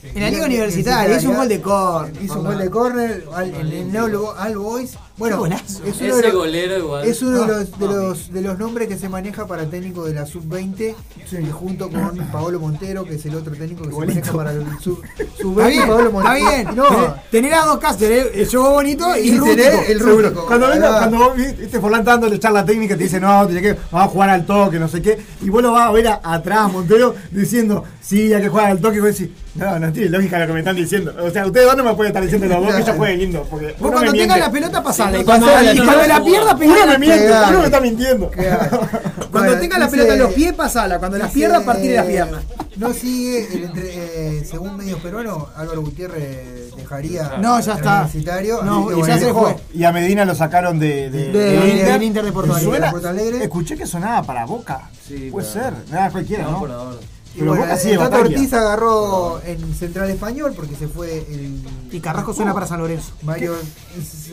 [0.02, 2.22] En la liga universitaria, hizo un gol de córner.
[2.22, 4.98] Hizo un gol de córner en el All Boys.
[5.18, 7.06] Bueno, es uno, de Ese los, golero igual.
[7.06, 10.14] es uno de, los, de, los, de los nombres que se maneja para técnico de
[10.14, 10.94] la sub-20,
[11.32, 14.64] y junto con Paolo Montero, que es el otro técnico que se maneja para el
[14.80, 15.66] sub- Está sub-20.
[15.68, 16.68] bien, Paolo está bien.
[16.74, 19.56] No, Tener a dos Cáceres, el juego bonito y, Y rústico.
[19.62, 20.46] tener el rústico.
[20.46, 24.08] Cuando, venga, cuando vos viste Forlán dándole charla técnica, te dice, no, tiene que, vamos
[24.08, 25.18] a jugar al toque, no sé qué.
[25.42, 28.80] Y vos lo vas a ver a- atrás, Montero, diciendo, sí, hay que jugar al
[28.80, 28.96] toque.
[28.96, 31.14] Y vos decís, no, no tiene lógica lo que me están diciendo.
[31.22, 33.46] O sea, ustedes dos no me pueden estar diciendo los dos que yo juegue lindo.
[33.50, 35.01] Porque Vos cuando tengas la pelota, pasala.
[35.10, 37.48] Sí, cuando, no, cuando no, la pierda, Uno me miente, Pegale.
[37.50, 38.30] uno me está mintiendo.
[38.30, 38.80] Claro.
[39.32, 40.98] Cuando Bueno, tenga la pelota en los pies, pasala.
[40.98, 42.42] Cuando la pierda, partir las piernas.
[42.76, 47.94] No sigue, el entre- eh, según medios peruanos, Álvaro Gutiérrez dejaría No, ya el está.
[48.02, 48.62] universitario.
[48.62, 49.56] No, y ya se fue.
[49.72, 52.70] Y a Medina lo sacaron de, de, De- del del Inter de Porto Alegre.
[52.70, 53.42] Suena- De Porto Alegre.
[53.44, 54.90] Escuché que sonaba para Boca.
[55.08, 55.72] Sí, Puede ser.
[55.90, 56.58] Nada, cualquiera, No, ¿no?
[56.60, 56.96] por ahora.
[57.34, 58.20] Pero bueno, Boca batalla.
[58.20, 61.60] Ortiz agarró en Central Español porque se fue el.
[61.90, 63.12] Y Carrasco suena para San Lorenzo.
[63.22, 63.54] Mario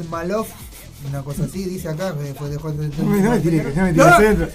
[0.10, 0.46] Malov,
[1.10, 2.78] una cosa así, dice acá, después dejó el.
[2.98, 4.18] No me, tires, no me tires No.
[4.18, 4.48] centro.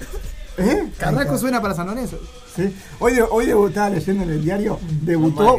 [0.56, 0.88] ¿Eh?
[0.98, 2.18] Carrasco suena para San Lorenzo.
[2.54, 2.72] Sí.
[3.00, 5.56] Hoy, hoy debut- estaba leyendo en el diario, debutó.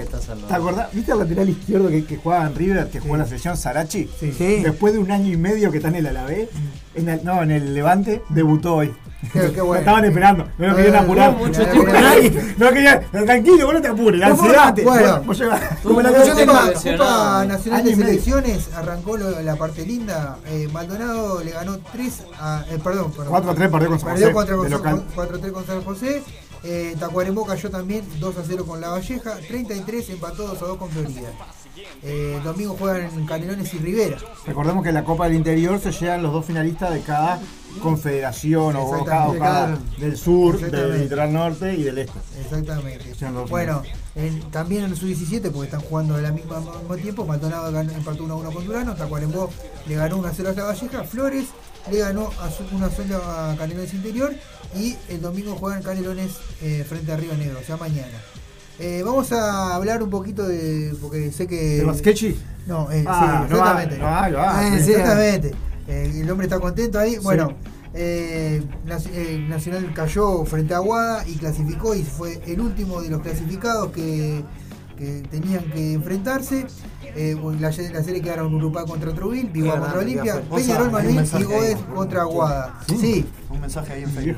[0.47, 0.93] ¿Te acordás?
[0.93, 4.09] ¿Viste el lateral izquierdo que, que jugaba en River, que jugó en la sesión Sarachi?
[4.17, 4.31] Sí.
[4.31, 4.61] Sí.
[4.63, 6.47] Después de un año y medio que está en el Alavés,
[6.93, 8.93] en el- no, en el Levante, debutó hoy.
[9.33, 9.79] Qué, qué bueno.
[9.79, 11.31] estaban esperando, no lo querían Eh, apurar.
[11.35, 11.61] mucho
[12.57, 14.75] No, querían, tranquilo, vos no te apures, la ansiedad.
[14.83, 15.21] Bueno.
[15.25, 15.37] vos
[15.83, 16.53] Tuvo La Copa, tiempo
[17.03, 17.45] Copa.
[17.45, 17.95] Nacional de.
[17.95, 20.37] Selecciones arrancó la parte linda.
[20.47, 22.63] Eh, Maldonado le ganó 3 a.
[22.69, 23.27] eh, perdón, perdón.
[23.29, 25.03] 4 a 3 perdió con San Perdió José, 4 de local.
[25.15, 26.23] 4-3 con San José.
[26.63, 29.35] Eh, Tacuarembó cayó también 2 a 0 con La Valleja.
[29.47, 31.29] 33 empató 2 a 2 con Florida.
[32.03, 34.17] Eh, domingo juegan Canelones y Rivera.
[34.45, 37.39] Recordemos que en la Copa del Interior se llegan los dos finalistas de cada
[37.81, 39.39] confederación o cada, Exactamente.
[39.39, 42.19] cada- del sur, del litoral norte y del este.
[42.41, 43.13] Exactamente.
[43.49, 43.81] Bueno,
[44.15, 47.91] en- también en el sub-17, porque están jugando al mismo, al mismo tiempo, Maldonado ganó,
[47.91, 49.49] empató 1 a 1 con Durano, Tacuarembó
[49.87, 51.45] le ganó 1 a 0 a La Valleja, Flores
[51.91, 54.33] le ganó a su- 1 a 0 a Canelones Interior
[54.75, 58.17] y el domingo juegan Canelones eh, frente a Río Negro, o sea, mañana.
[58.79, 60.93] Eh, vamos a hablar un poquito de.
[61.01, 61.77] porque sé que.
[61.77, 62.35] ¿De Basquechi?
[62.67, 63.97] No, eh, Ah, sí, exactamente.
[63.99, 64.05] no
[64.61, 64.91] Eh, sí.
[64.91, 65.51] exactamente.
[65.87, 67.13] Eh, el hombre está contento ahí.
[67.13, 67.19] Sí.
[67.23, 67.53] Bueno,
[67.93, 68.61] eh,
[69.13, 73.91] eh, Nacional cayó frente a Aguada y clasificó y fue el último de los clasificados
[73.91, 74.43] que,
[74.97, 76.65] que tenían que enfrentarse.
[77.17, 80.41] Eh, la, la serie quedaron Urupá contra Truville, Vigua contra Olimpia.
[80.53, 82.79] Peñarol Malvin y Goes contra Aguada.
[82.87, 83.25] Sí.
[83.49, 84.37] Un mensaje ahí en Facebook.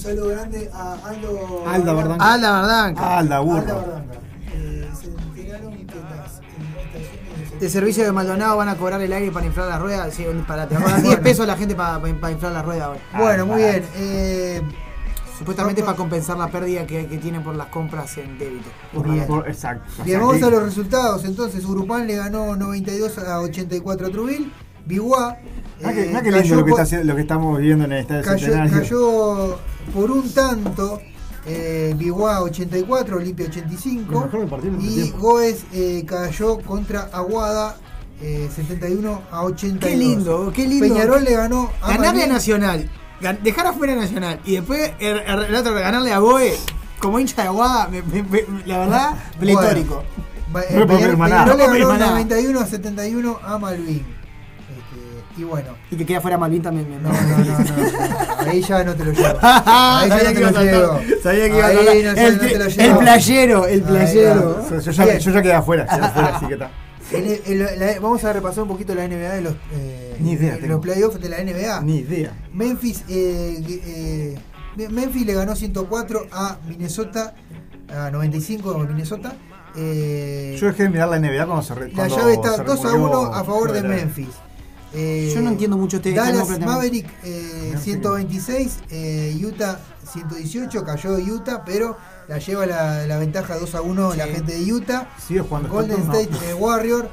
[0.00, 1.64] Un saludo grande a Aldo.
[1.66, 2.24] Alda Berdanca.
[2.32, 2.84] Ah, la verdad.
[2.86, 3.60] Alda, Alda burro.
[3.60, 4.14] Berdanca.
[4.54, 9.30] Eh, se enteraron que las estaciones de servicio de Maldonado van a cobrar el aire
[9.30, 10.14] para inflar las ruedas.
[10.14, 12.86] Sí, para te cobran 10 pesos la gente para, para inflar las ruedas.
[12.86, 13.00] ahora.
[13.18, 13.84] Bueno, muy Ah, bien.
[13.96, 14.62] Eh,
[15.38, 18.68] Supuestamente para compensar la pérdida que, que tienen por las compras en débito.
[19.26, 19.84] Por- exacto.
[20.04, 21.24] Bien, vamos que- a los resultados.
[21.24, 24.50] Entonces, Urupán le ganó 92 a 84 a Truville.
[24.84, 25.36] Biguá.
[25.78, 28.22] Que, eh, mirá que lindo lo que, está lo que estamos viendo en el estadio
[28.22, 28.78] cayó, centenario.
[28.80, 29.58] cayó
[29.90, 31.00] por un tanto.
[31.46, 34.12] Eh, Biguá 84, Olimpia 85.
[34.12, 35.10] Lo mejor del partido en el y.
[35.12, 37.76] Goes eh, cayó contra Aguada
[38.20, 39.90] eh, 71 a 82.
[39.90, 40.86] Qué lindo, qué lindo.
[40.86, 42.26] Peñarol le ganó a Ganarle a.
[42.26, 42.90] Nacional,
[43.42, 46.52] dejar afuera a Nacional y después el, el- el otro ganarle a Goe
[46.98, 50.02] como hincha de Aguada, me- me- me- la verdad, pletórico.
[50.54, 51.16] Va- eh, No le puedo Peñarol.
[51.16, 52.10] Peñarol le ganó pedir más nada.
[52.12, 54.06] 91 a 71 a Malvin.
[55.40, 57.02] Y bueno, Y que queda fuera Malvin también.
[57.02, 58.50] no, no, no, no, no.
[58.50, 59.38] Ahí ya no te lo llevo.
[59.40, 61.22] Ah, Ahí ya sabía no que te iba a lo llevo.
[61.22, 64.68] Sabía que iba a el, el playero, el playero.
[64.80, 65.18] Yo, ya, Bien.
[65.18, 66.70] yo ya quedé afuera, quedé afuera, así que está.
[67.12, 70.56] El- en la- vamos a repasar un poquito la NBA de los, eh, Ni idea
[70.58, 71.80] los playoffs de la NBA.
[71.80, 72.32] Ni idea.
[72.52, 74.36] Memphis, eh,
[74.76, 77.34] eh, Memphis le ganó 104 a Minnesota,
[77.92, 79.32] a 95 a Minnesota.
[79.76, 82.64] Eh, Yo dejé de mirar la NBA cuando se re, la cuando llave está se
[82.64, 83.82] 2 a removió 1 a favor de.
[83.82, 84.28] Memphis.
[84.92, 86.58] Eh, Yo no entiendo mucho este- este Dallas.
[86.60, 89.78] Maverick eh, 126, eh, Utah
[90.12, 91.96] 118, cayó Utah, pero
[92.28, 95.08] la lleva la, la ventaja 2 a 1 la gente de Utah.
[95.48, 96.12] Jugando Golden no.
[96.14, 97.08] State eh, Warrior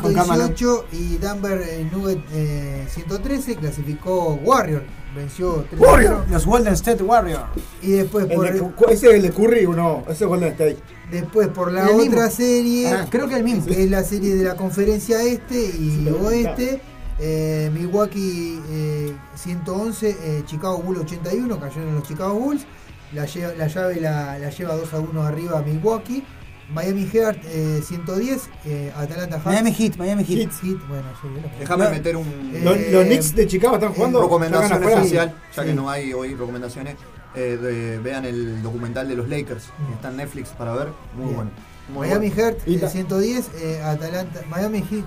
[0.00, 0.46] Con cámara.
[0.46, 6.24] 118 y Denver eh, Nugget eh, 113 clasificó Warrior, venció 3 Warrior.
[6.30, 7.42] Los Golden State Warriors.
[7.82, 10.50] y después El por, de ese es el de Curry o no, ese es Golden
[10.52, 10.76] State.
[11.10, 12.02] después por la mismo.
[12.12, 13.66] otra serie Ah, creo que el mismo.
[13.66, 16.80] que es la serie de la conferencia este y Sí, oeste
[17.18, 22.62] eh, Milwaukee eh, 111 eh, Chicago Bulls 81 cayeron los Chicago Bulls
[23.12, 26.22] la, llave la, la lleva 2 a 1 arriba Milwaukee
[26.70, 30.50] Miami Heat eh, 110 eh, Atlanta Hawks Miami Heat, Miami Heat.
[30.86, 31.04] Bueno.
[31.58, 31.90] Déjame No.
[31.90, 32.26] meter un.
[32.54, 34.20] Eh, Los, los Knicks de Chicago están jugando.
[34.20, 35.68] recomendación especial, ya Sí.
[35.68, 36.96] que no hay hoy recomendaciones.
[37.34, 40.88] eh, de- vean el documental de los Lakers, que está en Netflix para ver.
[41.14, 41.36] Muy Bien.
[41.36, 41.50] bueno.
[41.90, 42.56] Muy Miami bueno.
[42.66, 45.04] Eh, la- 110 eh, Atlanta Miami Heat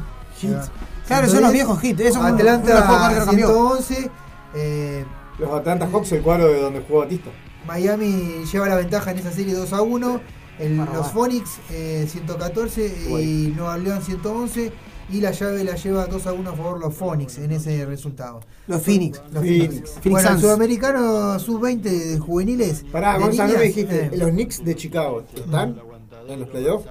[1.07, 3.47] Claro, son los viejos son los- Atlanta los juegos que cambió.
[3.47, 4.11] 111
[4.55, 5.05] eh,
[5.39, 7.29] Los Atlanta Hawks, el cuadro de donde jugó Batista.
[7.65, 10.21] Miami lleva la ventaja en esa serie 2 a 1.
[10.59, 11.11] El- los.
[11.11, 12.85] Phoenix eh, 114
[13.21, 14.71] y Nueva León 111.
[15.09, 18.39] Y la llave la lleva 2 a 1 a favor los Phoenix en ese resultado.
[18.67, 19.21] Los Phoenix.
[19.33, 19.67] Los Phoenix.
[19.67, 19.89] Phoenix.
[19.91, 22.85] Phoenix bueno, el sudamericano sub-20 de juveniles.
[22.91, 25.75] Pará, Gonzalo, me niñas, dijiste, eh, los Knicks de Chicago, ¿están
[26.29, 26.87] en los playoffs?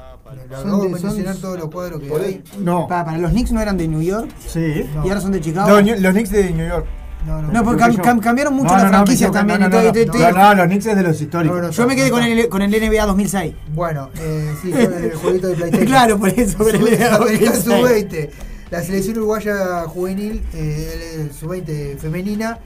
[0.63, 2.27] Son de mencionar todos los cuadros que Por hay.
[2.27, 2.87] ahí- No.
[2.89, 4.85] Para, para los Knicks no eran de New York Sí.
[4.95, 5.05] No.
[5.05, 5.69] y ahora son de Chicago.
[5.69, 6.87] No, los Knicks de New York.
[7.27, 9.61] No, no, No, porque cam- cam- cambiaron mucho No, las franquicias también.
[9.61, 11.57] No, no, entonces no, estoy- no, no, los Knicks es de los históricos.
[11.59, 13.55] No, no, Yo me quedé con el, con el NBA 2006.
[13.75, 15.87] Bueno, eh, sí, son el jueguito de PlayStation.
[15.87, 16.57] Claro, por eso.
[16.59, 17.65] con el NBA Sudamericana 2006.
[17.65, 18.31] sub-20.
[18.71, 22.59] La selección uruguaya juvenil, eh, el sub-20 femenina,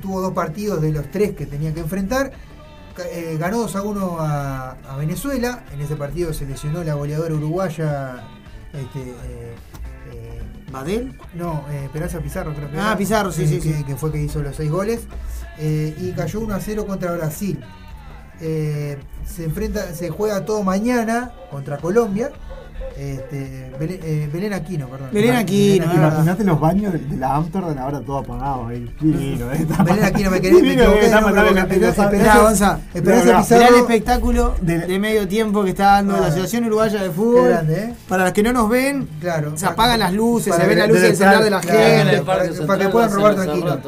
[0.00, 2.32] tuvo dos partidos de los tres que tenía que enfrentar.
[2.98, 5.64] Eh, ganó 2 a 1 a, a Venezuela.
[5.72, 8.24] En ese partido se lesionó la goleadora uruguaya.
[8.72, 9.54] Este, eh,
[10.12, 11.18] eh, ¿Badel?
[11.34, 13.84] no, eh, Esperanza Pizarro creo que Ah, era, Pizarro, sí, eh, sí, que, sí.
[13.84, 15.00] que fue que hizo los seis goles.
[15.58, 17.62] Eh, y cayó 1 a 0 contra Brasil.
[18.40, 22.30] Eh, se enfrenta, se juega todo mañana contra Colombia.
[22.98, 25.08] Este, Belén, eh, Belén Aquino, perdón.
[25.12, 26.12] Belén Aquino, Belén verdad.
[26.14, 28.90] Imagínate los baños de, de la Amsterdam ahora todo apagado ahí.
[29.00, 29.66] Divino, eh.
[29.84, 30.88] Belén Aquino, me quedé, me Divino, la
[32.94, 36.28] esperá- esperá- el espectáculo de, De- medio tiempo que está dando la Ah.
[36.28, 37.48] Asociación Uruguaya de Fútbol.
[37.50, 37.94] Grande, ¿eh?
[38.08, 39.52] Para los que no nos ven, Claro.
[39.56, 42.22] se apagan las luces, se ven las luces del celular de la gente.
[42.22, 43.78] Para, que- puedan robar tranquilo.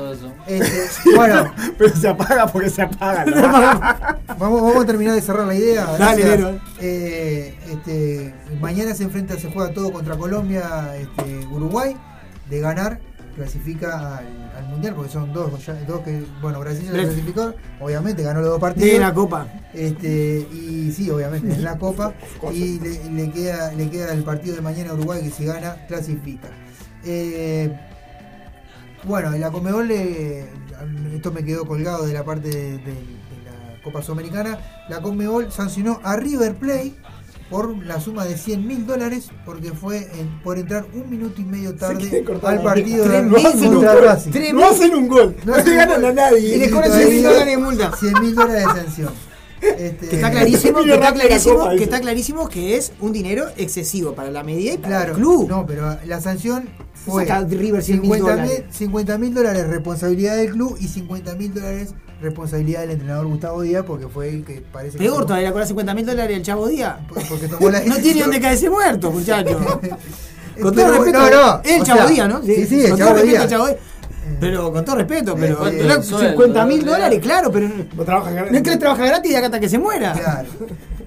[0.47, 3.25] Este, bueno, Pero se apaga porque se apaga.
[4.39, 5.87] vamos, a terminar de cerrar la idea.
[5.99, 6.61] Dale.
[6.81, 11.97] Eh, este, mañana se enfrenta, se juega todo contra Colombia, este, Uruguay.
[12.51, 12.99] De ganar,
[13.37, 17.07] clasifica al, al mundial, porque son dos, ya- dos que, bueno, Brasil ya Tres.
[17.09, 18.91] clasificó, obviamente ganó los dos partidos.
[18.91, 19.47] De la copa.
[19.75, 22.15] Este, y sí, obviamente, en la Copa.
[22.53, 25.77] Y le, le queda, le queda el partido de mañana a Uruguay que si gana,
[25.87, 26.49] clasifica.
[27.05, 27.71] Eh,
[29.05, 30.47] bueno, en la Comebol, eh,
[31.15, 34.59] esto me quedó colgado de la parte de, de- de la Copa Sudamericana.
[34.89, 36.95] La Comebol sancionó a River Plate
[37.51, 41.45] por la suma de 100 mil dólares porque fue en- por entrar un minuto y
[41.45, 44.05] medio tarde al partido de No hacen un gol.
[44.05, 44.31] Racing.
[44.55, 45.37] No hacen un gol.
[45.45, 46.57] No le un ganan a nadie.
[46.57, 47.93] Y les cobran todavía 100 mil dólares de multa.
[47.97, 49.13] 100 mil dólares de sanción.
[49.61, 53.47] Este, Que está clarísimo, que está clarísimo, copa, que está clarísimo que es un dinero
[53.57, 55.49] excesivo para la medida y para Claro, el club.
[55.49, 58.65] no, pero la sanción fue Saca River 100 mil 50 dólares.
[58.71, 61.89] 50 mil dólares responsabilidad del club y 50 mil dólares
[62.21, 65.67] responsabilidad del entrenador Gustavo Díaz porque fue el que parece que Peor tomó- todavía con
[65.67, 66.97] 50 mil dólares el Chavo Díaz.
[67.29, 69.59] porque tomó la No tiene donde caerse muerto, muchacho.
[70.61, 72.43] Con Pero, todo respeto, no, no, el Chavo sea, Díaz, ¿no?
[72.43, 73.43] Sí, sí, el con Chavo todo respeto Díaz.
[73.45, 73.79] al Chavo Díaz.
[74.41, 77.69] Pero con todo respeto, pero ¿cuánto era es el sueldo, 50 mil dólares, claro, pero
[77.69, 80.13] no trabaja no es que él trabaja gratis y acá hasta que se muera.
[80.13, 80.49] Claro.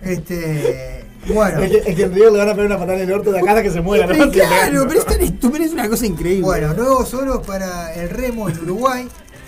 [0.02, 3.10] Este, bueno, Es que, es que el Río le van a pegar una patada en
[3.10, 4.08] el orto de acá hasta que se muera.
[4.08, 4.32] Pero ¿no?
[4.32, 6.44] claro, pero es tan estúpido, es una cosa increíble.
[6.44, 9.08] bueno, nuevos oros para el remo en Uruguay.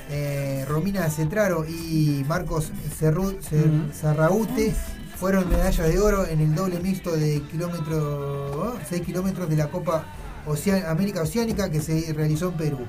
[0.09, 4.73] Eh, Romina Cetraro y Marcos Cerru- Cer- Zarraute
[5.17, 10.05] fueron medallas de oro en el doble mixto de kilómetro, 6 kilómetros de la Copa
[10.45, 12.79] Ocean- América Oceánica que se realizó en Perú.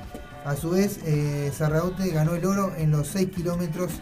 [0.45, 3.93] A su vez, eh, Zarraute ganó el oro en los 6 kilómetros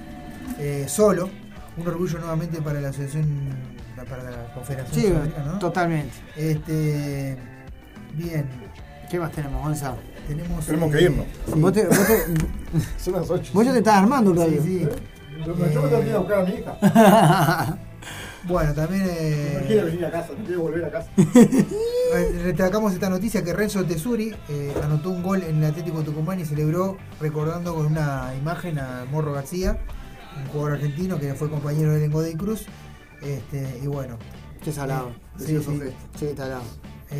[0.59, 1.29] eh, solo.
[1.77, 3.27] Un orgullo nuevamente para la Asociación,
[4.09, 6.12] para la Confederación Sí, totalmente.
[6.37, 7.37] Este,
[8.14, 8.46] bien,
[9.12, 9.96] ¿Qué más tenemos, Gonzalo?
[10.27, 10.64] tenemos.
[10.64, 11.27] Tenemos eh, que irnos.
[11.53, 11.61] sí.
[11.61, 12.25] Vos, te- vos te-
[12.98, 13.51] Son las 8.
[13.53, 14.62] vos ya te estás armando Sí, todavía.
[14.62, 14.88] sí.
[15.46, 17.79] Yo me tengo que ir a buscar a mi hija.
[18.44, 21.09] Bueno, también eh, No quiere venir a casa, no quiere volver a casa.
[21.16, 26.40] eh, destacamos esta noticia que Renzo Tesuri eh, anotó un gol en el Atlético Tucumán
[26.40, 29.79] y celebró recordando con una imagen a Morro García,
[30.42, 32.66] un jugador argentino que fue compañero de Godoy Cruz.
[33.22, 34.16] Este, y bueno,
[34.64, 35.12] Qué salado.
[35.38, 35.81] sí, sí,
[36.18, 36.62] Sí, está salado.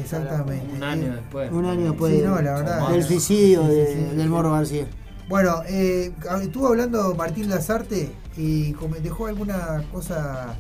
[0.01, 0.67] Exactamente.
[0.77, 1.53] Un año después.
[1.53, 2.89] Un año después Sí, no, la verdad.
[2.91, 4.17] del suicidio Sí, sí, de- sí.
[4.17, 4.87] del Morro García.
[5.29, 10.57] Bueno, eh, estuvo hablando Martín Lazarte y dejó alguna cosa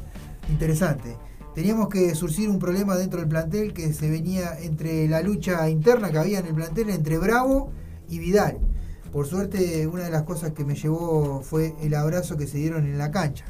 [0.48, 1.16] interesante.
[1.54, 6.10] Teníamos que surcir un problema dentro del plantel que se venía entre la lucha interna
[6.10, 7.70] que había en el plantel entre Bravo
[8.08, 8.58] y Vidal.
[9.12, 12.86] Por suerte, una de las cosas que me llevó fue el abrazo que se dieron
[12.86, 13.44] en la cancha.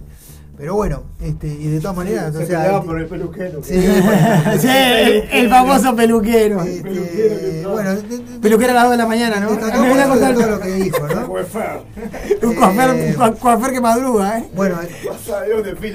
[0.57, 3.63] Pero bueno, este, y de todas maneras, Se o sea, peleaba el- por el peluquero.
[3.65, 4.61] Sí, bueno.
[4.61, 6.61] Sí, el, el famoso peluquero.
[6.63, 7.71] este, peluquero que entró.
[7.73, 9.51] bueno, de- de- Peluquero a las 2 de la mañana, ¿no?
[9.51, 11.21] Me voy a contar todo lo que dijo, ¿no?
[11.23, 14.49] Un coafer, Eh, un coafer que madruga, ¿eh?
[14.55, 14.79] Bueno,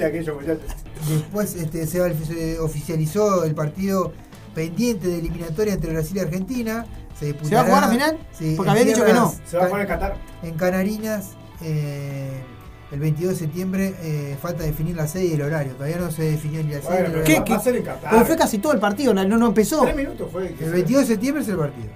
[0.04, 0.60] aquello, muchachos.
[1.08, 4.12] Después este, se, oficializó el partido
[4.54, 6.84] pendiente de eliminatoria entre Brasil y Argentina.
[7.18, 8.18] Se, ¿Se va a jugar la final?
[8.36, 9.32] Sí, Porque en habían dicho que no.
[9.48, 10.16] Se va a ca- poner Qatar.
[10.42, 11.30] En Canarinas,
[11.62, 12.42] eh,
[12.90, 15.72] el 22 de septiembre, eh, falta definir la sede y el horario.
[15.74, 17.82] Todavía no se definió ni la sede Bueno, ni el pero va a ser en
[17.82, 18.10] Qatar.
[18.10, 19.82] Pero fue casi todo el partido, no, no empezó.
[19.82, 20.48] Tres minutos fue.
[20.48, 21.88] El se- 22 de septiembre es el partido.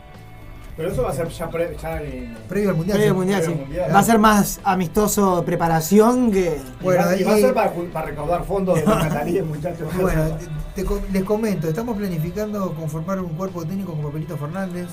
[0.74, 2.34] Pero eso va a ser ya, pre- ya en.
[2.48, 2.96] Previo al Mundial.
[2.98, 3.18] Previo al sí.
[3.18, 3.46] mundial, sí.
[3.48, 3.94] Previo al Mundial.
[3.94, 6.58] Va a ser más amistoso preparación que.
[6.82, 9.88] Bueno, y va, y va a ser para, para recaudar fondos de los cataríes, muchachos.
[10.00, 10.24] Bueno,
[10.74, 14.86] te- te les comento, estamos planificando conformar un cuerpo técnico con Papelito Fernández,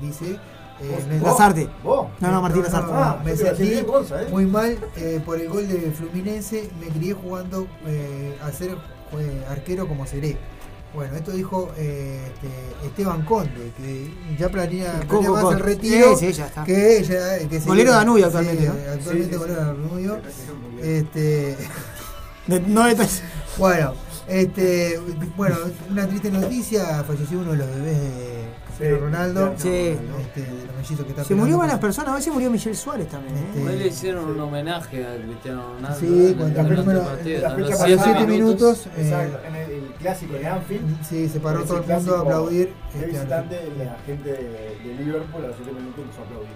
[0.00, 0.36] dice.
[0.80, 1.20] Eh, me-.
[1.20, 1.68] Lazarte.
[1.82, 2.08] ¿Vos?
[2.20, 2.92] No, no, Martín Lazarte.
[2.94, 3.78] Ah, me iba a decir sentí
[4.14, 4.26] ¿eh?
[4.30, 6.70] muy mal eh, por el gol de Fluminense.
[6.80, 8.70] Me crié jugando eh, a ser
[9.18, 10.36] eh, arquero como seré.
[10.94, 16.16] Bueno, esto dijo eh, este, Esteban Conde, que ya planea, más el retiro.
[16.16, 16.64] Sí, sí, ya está.
[16.64, 18.72] Que ya, que se- Golero de Danubio sí, actualmente, ¿no?
[18.72, 20.18] Actualmente Sí, sí, golero de Danubio.
[20.82, 21.56] Este,
[22.46, 23.06] De- no de-
[23.58, 23.92] bueno,
[24.26, 24.98] este,
[25.36, 25.56] bueno,
[25.90, 28.44] una triste noticia, falleció uno de los bebés de
[28.78, 29.68] Sí, Ronaldo, sí.
[29.68, 33.08] este, de los mellizos que está Se murió varias personas, a veces murió Michelle Suárez
[33.08, 33.36] también.
[33.36, 33.40] ¿eh?
[33.54, 35.98] Este, Hoy le hicieron un homenaje a Cristiano Ronaldo.
[35.98, 39.84] Sí, en el partido, la a fecha siete siete minutos, eh, Exacto, en el, el
[39.98, 41.02] clásico de Anfield.
[41.08, 42.66] Sí, se paró todo el mundo a aplaudir.
[42.92, 46.50] De este, visitante, la gente de, Liverpool a los 7 minutos empezó a aplaudir.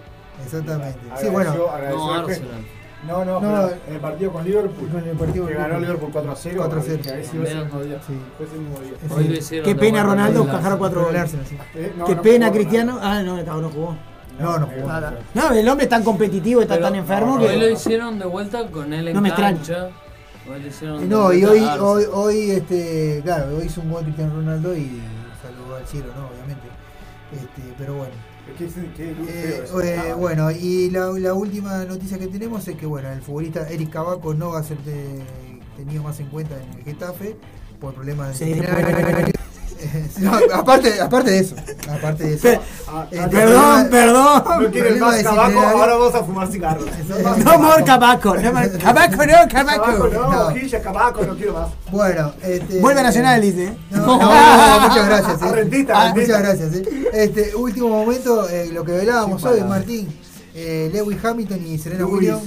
[0.44, 0.98] exactamente.
[1.00, 2.24] Sí, Agradeció- bueno, agradeció No, el.
[2.30, 2.66] Arsenal.
[3.06, 4.88] No, no, No, pero en el partido con Liverpool.
[4.90, 5.82] Con el partido que ganó Liverpool.
[5.82, 6.54] Liverpool 4 a 0.
[6.58, 7.00] 4 a 0.
[7.02, 8.00] Que a veces iba a ser el mismo día.
[8.06, 8.12] Sí.
[8.36, 8.92] Fue ese mismo día.
[9.04, 11.20] Ese- Hoy lo hicieron Qué pena Ronaldo Con el goles.
[11.22, 11.58] Arsenal, sí.
[11.74, 12.98] Eh, no, Qué no pena Cristiano.
[13.00, 13.96] Ah, no, no jugó.
[14.38, 14.88] No, no jugó.
[14.88, 15.18] Nada.
[15.34, 17.72] No, el hombre es tan competitivo, está Pero- tan enfermo Hoy lo que.
[17.72, 19.56] hicieron de vuelta con él en No me extraña.
[19.56, 19.88] cancha.
[20.50, 23.90] Hoy lo hicieron de No, y vuelta hoy, hoy, hoy, este, claro, hoy hizo un
[23.92, 25.00] gol Cristiano Ronaldo y
[25.42, 26.26] saludó al cielo, ¿no?
[26.28, 26.68] Obviamente.
[27.32, 28.12] Este, pero bueno.
[28.46, 32.66] ¿Qué, qué, qué, qué Eh, eh, Ah, bueno, y la, la última noticia que tenemos
[32.66, 35.24] es que bueno, el futbolista Eric Cabaco no va a ser te-
[35.76, 37.36] tenido más en cuenta en el Getafe
[37.80, 38.52] por problemas Sí.
[40.18, 41.54] no, aparte, aparte de eso,
[41.90, 42.60] aparte de eso.
[42.88, 44.42] ah, eh, ah, Perdón, No perdón.
[44.72, 46.86] Problema más tabaco, ahora vamos a fumar cigarros.
[47.44, 48.34] No more cabaco.
[48.36, 50.08] No more- Cabaco no, Tabaco cabaco.
[50.08, 50.50] no, No.
[51.26, 51.68] No quiero más.
[51.90, 53.72] Bueno, este, Vuelve a Nacional, dice.
[53.90, 55.38] No, no, no, muchas gracias.
[55.42, 55.52] Ah, eh.
[55.52, 56.74] rentista, Ah, muchas gracias.
[56.74, 57.10] eh.
[57.12, 59.68] Este último momento, eh, lo que velábamos Sí, hoy, para.
[59.70, 60.08] Martín,
[60.54, 62.06] eh, Lewis Hamilton y Serena.
[62.06, 62.42] Williams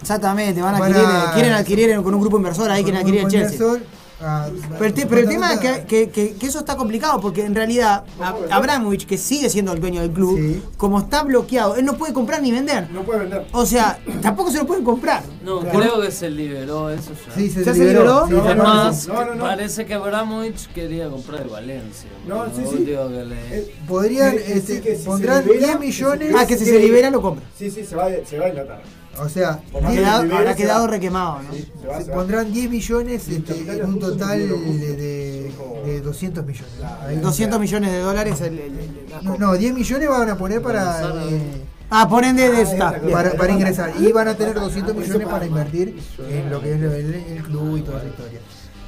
[0.00, 3.20] Exactamente, van a Van adquirir, a- quieren adquirir con un grupo inversor ahí, quieren adquirir
[3.20, 3.52] el Chelsea.
[3.52, 3.80] Inversor,
[4.22, 7.20] ah, Pero el, te- pero el tema es que, que- que- que eso está complicado
[7.20, 8.04] porque en realidad
[8.50, 10.62] Abramovich, que sigue siendo el dueño del club, Sí.
[10.76, 12.90] como está bloqueado, él no puede comprar ni vender.
[12.90, 13.46] No puedes vender.
[13.52, 15.22] O sea, tampoco se lo pueden comprar.
[15.44, 15.78] No, Claro.
[15.78, 17.34] creo que se liberó eso ya.
[17.34, 18.00] Sí, se, ¿Ya se liberó.
[18.02, 18.26] liberó?
[18.28, 19.44] Sí, No, Además, no, no, no.
[19.44, 22.08] parece que Abramovich quería comprar el Valencia.
[22.26, 22.76] No, sí, sí.
[22.76, 26.34] último que le- Eh, Podrían, este, sí, que si se pondrán libera, 10 que millones.
[26.38, 27.44] Ah, que si se libera lo compra.
[27.58, 28.82] Sí, sí, se va, se va a Inglaterra.
[29.20, 31.52] O sea, Por Ha más 10 que quedado- habrá quedado requemado, ¿no?
[31.52, 35.52] Sí, se va, se pondrán 10 millones este, en un total de, de,
[35.84, 36.70] de 200 millones.
[37.06, 37.16] Ahí.
[37.16, 38.40] 200 millones de dólares.
[38.40, 41.62] el- el- el- No, no, 10 millones van a poner para, eh,
[41.94, 43.12] Ah, ponen de, de Ah, bien.
[43.12, 43.92] para, para ingresar.
[44.00, 47.14] Y van a tener 200 Eso millones para- para invertir en lo que es el,
[47.14, 48.40] el club y toda esa historia.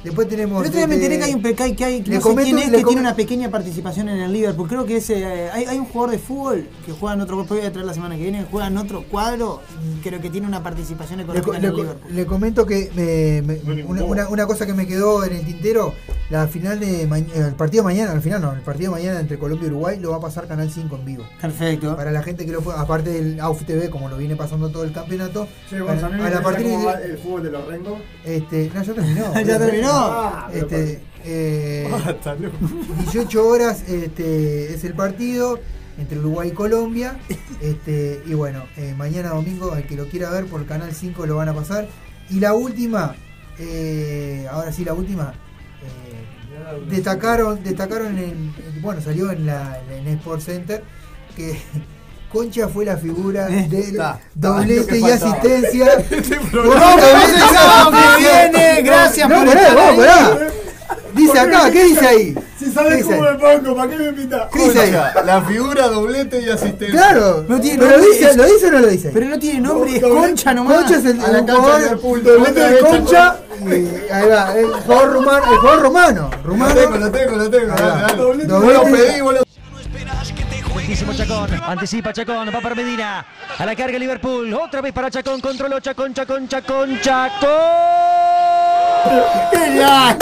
[0.05, 0.71] Después tenemos.
[0.71, 2.57] Día me enteré que hay un pecado que hay que Le no sé comento- quién
[2.59, 4.67] es le que tiene una pequeña participación en el Liverpool.
[4.67, 7.59] Creo que ese eh, hay, hay un jugador de fútbol que juega en otro voy
[7.61, 9.61] a traer la semana que viene, juega en otro cuadro,
[10.03, 12.15] creo que tiene una participación económica co- en le el Liverpool.
[12.15, 15.93] le comento que me- una, una- una cosa que me quedó en el tintero,
[16.29, 19.37] la final de el partido de mañana, al final no, el partido de mañana entre
[19.37, 21.23] Colombia y Uruguay lo va a pasar Canal 5 en vivo.
[21.41, 21.95] Perfecto.
[21.95, 24.83] Para la gente que lo pueda, aparte del AUF TV, como lo viene pasando todo
[24.83, 27.99] el campeonato, a, Gonzalo, a la partir ¿cómo va de, el fútbol de los Rengos?
[28.23, 29.33] este, no, ya terminó.
[29.45, 29.94] Ya terminó.
[29.97, 31.89] Ah, pero Este, eh.
[33.03, 35.59] 18 horas este, es el partido
[35.97, 37.17] entre Uruguay y Colombia.
[37.61, 41.37] Este, y bueno, eh, mañana domingo, al que lo quiera ver por Canal 5 lo
[41.37, 41.87] van a pasar.
[42.29, 43.15] Y la última,
[43.59, 45.33] eh, ahora sí, la última,
[46.89, 50.83] destacaron, destacaron en, en- bueno, salió en la en Sport Center
[51.35, 51.57] que
[52.31, 55.85] Concha fue la figura Eh, del está, doblete lo y asistencia.
[56.51, 58.81] ¡No, vamos el sábado que viene!
[58.81, 59.97] Gracias No, por pará, estar vamos, ahí.
[60.07, 60.47] pará.
[61.13, 62.35] Dice acá, ¿qué dice ahí?
[62.59, 64.49] Si ¿Qué sabes cómo me pongo, ¿para qué me invitas?
[64.51, 64.91] ¿Qué dice ahí?
[65.25, 66.89] La figura, doblete y asistencia.
[66.91, 69.11] Claro, No tiene pero nombre, dice, es- ¿lo dice o no lo dice?
[69.13, 70.75] Pero no tiene nombre, es concha nomás.
[70.77, 75.51] Concha es el, A la jugador, doblete de Concha, y ahí va, el jugador rumano,
[75.53, 76.73] el jugador rumano, Lo rumano.
[76.75, 77.75] tengo, lo tengo, lo tengo.
[78.17, 78.51] Doblete.
[78.53, 79.45] Vos lo pedí, vos lo
[80.85, 83.25] Buenísimo Chacón, anticipa Chacón, va para Medina,
[83.57, 88.64] a la carga Liverpool, otra vez para Chacón, controló Chacón, Chacón, Chacón, Chacón.
[89.51, 90.17] Genial.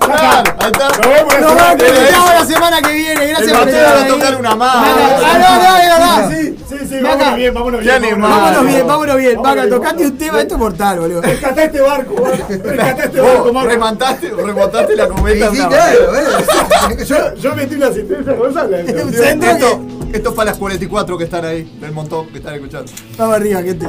[0.00, 0.88] Claro, ahí está.
[0.88, 2.10] Nos vemos la Nos semana vemos que viene.
[2.38, 3.22] la semana que viene.
[3.24, 4.76] El Gracias por Mateo estar va a tocar una más.
[4.76, 6.30] Ah, no, no, verdad.
[6.30, 8.20] Sí, sí, sí, vámonos bien, vámonos bien.
[8.20, 8.86] Vámonos bien.
[8.86, 9.42] vámonos bien.
[9.42, 11.22] Vaca, tocate un tema, esto es mortal, boludo.
[11.22, 12.14] Rescaté este barco,
[12.64, 13.68] rescaté este barco, Marco.
[13.70, 15.50] remontaste, remontaste la cometa.
[15.50, 19.02] sí, claro, Yo, metí una asistencia a González.
[19.04, 19.18] Un ¿sí?
[19.18, 19.80] centro Esto,
[20.10, 22.90] que- esto es para las 44 que están ahí, del montón que están escuchando.
[23.18, 23.86] Vamos arriba, gente.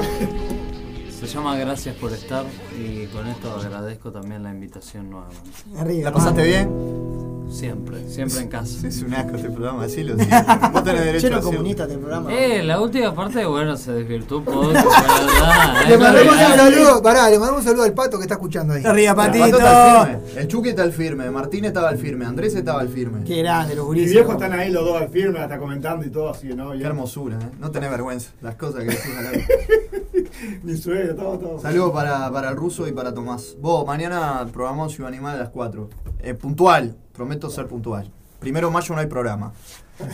[1.27, 2.45] Se llama Gracias por estar
[2.79, 5.49] y con esto agradezco también la invitación nuevamente.
[5.77, 6.05] Arriba.
[6.05, 7.26] ¿La pasaste bien?
[7.49, 8.87] Siempre, siempre en casa.
[8.87, 10.15] Es un asco este programa, decilo.
[10.19, 10.25] sí.
[10.73, 11.41] Vos tenés derecho Lleno a de decirlo.
[11.43, 12.33] comunistas del programa.
[12.33, 16.57] Eh, la última parte, bueno, se desvirtuó un poco, pero nada, Le la mandamos un
[16.57, 18.83] saludo, pará, le mandamos un saludo al pato que está escuchando ahí.
[18.85, 19.57] Arriba, El Pato patito.
[19.57, 22.89] está al firme, el Chucky está al firme, Martín estaba al firme, Andrés estaba al
[22.89, 23.23] firme.
[23.23, 24.11] Qué grande, los Mis gurises.
[24.11, 26.71] viejos están ahí los dos al firme, hasta comentando y todo así, ¿no?
[26.73, 27.49] Qué hermosura, ¿eh?
[27.59, 30.61] No tenés vergüenza, las cosas que decís al.
[30.63, 31.59] Mi suegro, todo, todo.
[31.61, 33.55] Saludos para, para el ruso y para Tomás.
[33.59, 35.89] Vos, mañana programamos Ciudad Animal a las 4.
[36.19, 38.09] Eh, puntual, prometo ser puntual.
[38.39, 39.51] Primero de mayo no hay programa.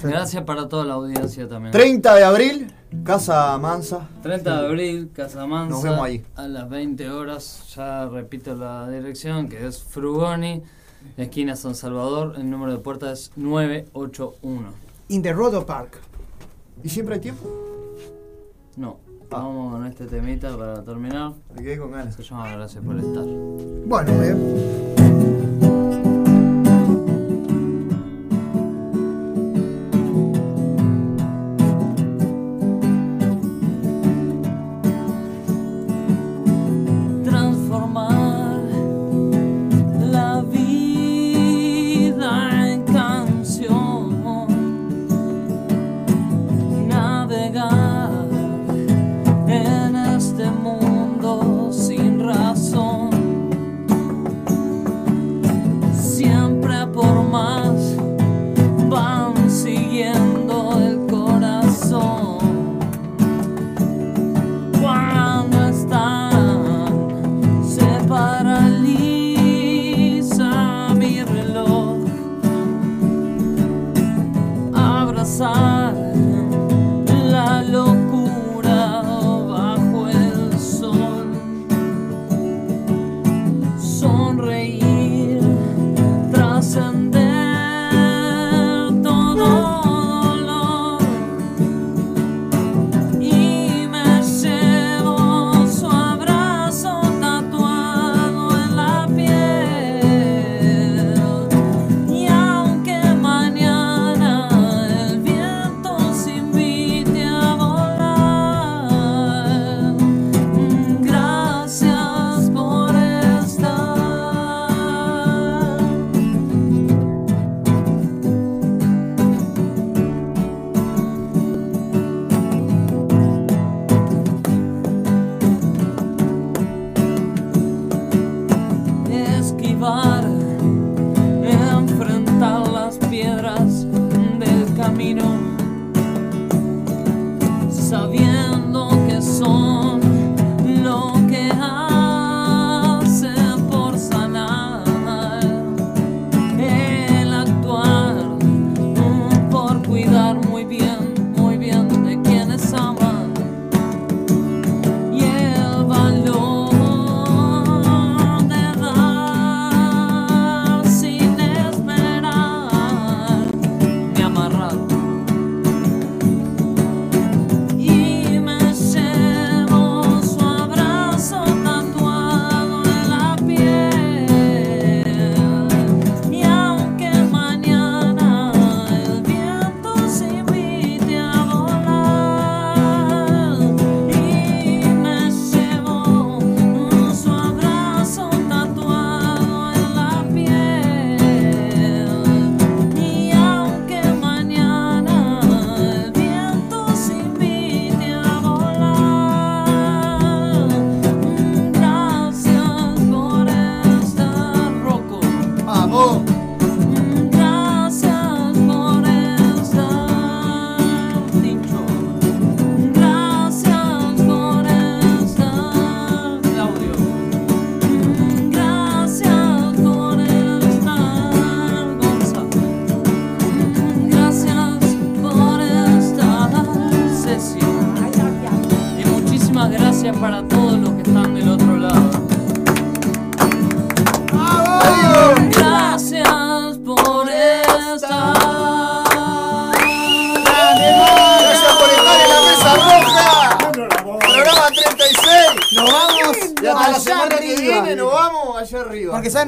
[0.01, 1.73] Gracias para toda la audiencia también.
[1.73, 4.07] 30 de abril, Casa Mansa.
[4.23, 5.69] 30 de abril, Casamansa.
[5.69, 6.25] Nos vemos ahí.
[6.35, 10.63] A las 20 horas, ya repito la dirección, que es Frugoni,
[11.17, 12.35] esquina San Salvador.
[12.37, 14.69] El número de puerta es 981.
[15.09, 15.99] In the Rodo Park.
[16.81, 17.45] ¿Y siempre hay tiempo?
[18.77, 19.37] No, Ah.
[19.37, 21.33] vamos con este temita para terminar.
[21.53, 22.15] Me quedé con ganas.
[22.15, 23.25] Se llama Gracias por estar.
[23.25, 25.12] Bueno, bien.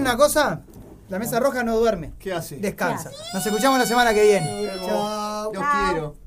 [0.06, 0.62] Una cosa?
[1.10, 2.14] La mesa roja no duerme.
[2.20, 2.58] ¿Qué hace?
[2.58, 3.10] Descansa.
[3.34, 4.70] Nos escuchamos la semana que viene.
[4.86, 5.51] Chao.
[5.51, 6.26] Los quiero.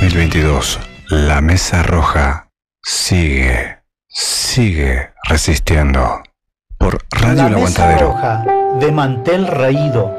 [0.00, 0.80] 2022,
[1.10, 2.48] la Mesa Roja
[2.82, 3.78] sigue,
[4.08, 6.22] sigue resistiendo.
[6.78, 8.44] Por Radio El la mesa roja,
[8.80, 10.10] de mantel raído,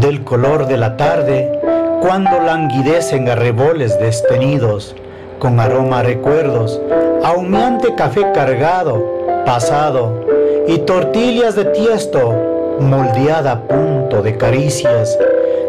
[0.00, 1.52] del color de la tarde,
[2.00, 4.96] cuando languidecen arreboles destenidos,
[5.38, 6.80] con aroma a recuerdos,
[7.22, 10.24] a humeante café cargado, pasado,
[10.66, 15.18] y tortillas de tiesto, moldeada a punto de caricias,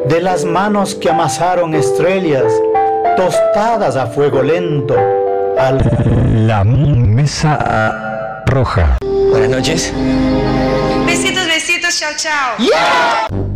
[0.07, 2.53] de las manos que amasaron estrellas,
[3.19, 4.95] tostadas a fuego lento,
[5.57, 5.77] al
[6.47, 8.97] La Mesa Roja.
[9.01, 9.93] Buenas noches.
[11.05, 12.55] Besitos, besitos, chao, chao.
[12.57, 13.48] que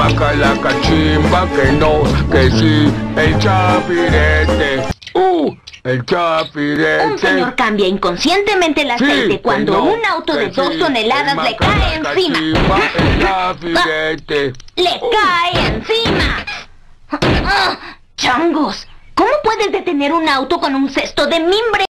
[0.00, 4.82] el macalaca chimba que no, que sí, el chapirete,
[5.14, 7.06] uh, el chapirete.
[7.06, 10.78] Un señor cambia inconscientemente el Sí, aceite que cuando no, un auto de dos sí,
[10.78, 12.38] toneladas el le cae macalaca encima.
[12.38, 14.52] el chapirete.
[14.76, 16.46] ¡Le cae encima!
[18.16, 18.86] ¡Changos!
[19.14, 21.84] ¿Cómo puedes detener un auto con un cesto de mimbre?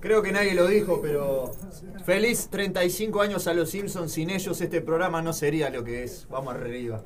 [0.00, 1.52] Creo que nadie lo dijo, pero
[2.04, 4.12] feliz 35 años a los Simpsons.
[4.12, 6.26] Sin ellos este programa no sería lo que es.
[6.28, 7.02] Vamos arriba.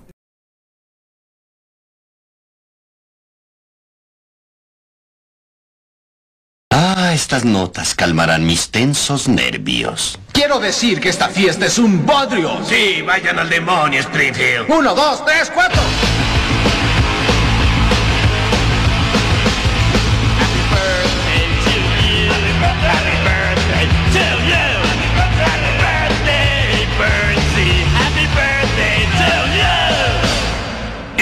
[6.72, 10.18] Ah, estas notas calmarán mis tensos nervios.
[10.32, 12.64] Quiero decir que esta fiesta es un bodrio.
[12.64, 14.70] Sí, vayan al demonio, Springfield.
[14.70, 15.80] Uno, dos, tres, cuatro.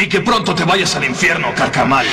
[0.08, 2.06] Y que pronto te vayas al infierno, carcamal.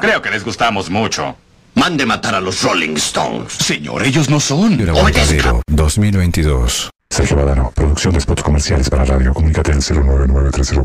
[0.00, 1.36] Creo que les gustamos mucho.
[1.74, 3.52] Mande matar a los Rolling Stones.
[3.52, 4.80] Señor, ellos no son.
[4.88, 6.88] Aguantadero 2022.
[7.10, 9.34] Sergio Badano, producción de spots comerciales para radio.
[9.34, 10.82] Comunícate al 099 304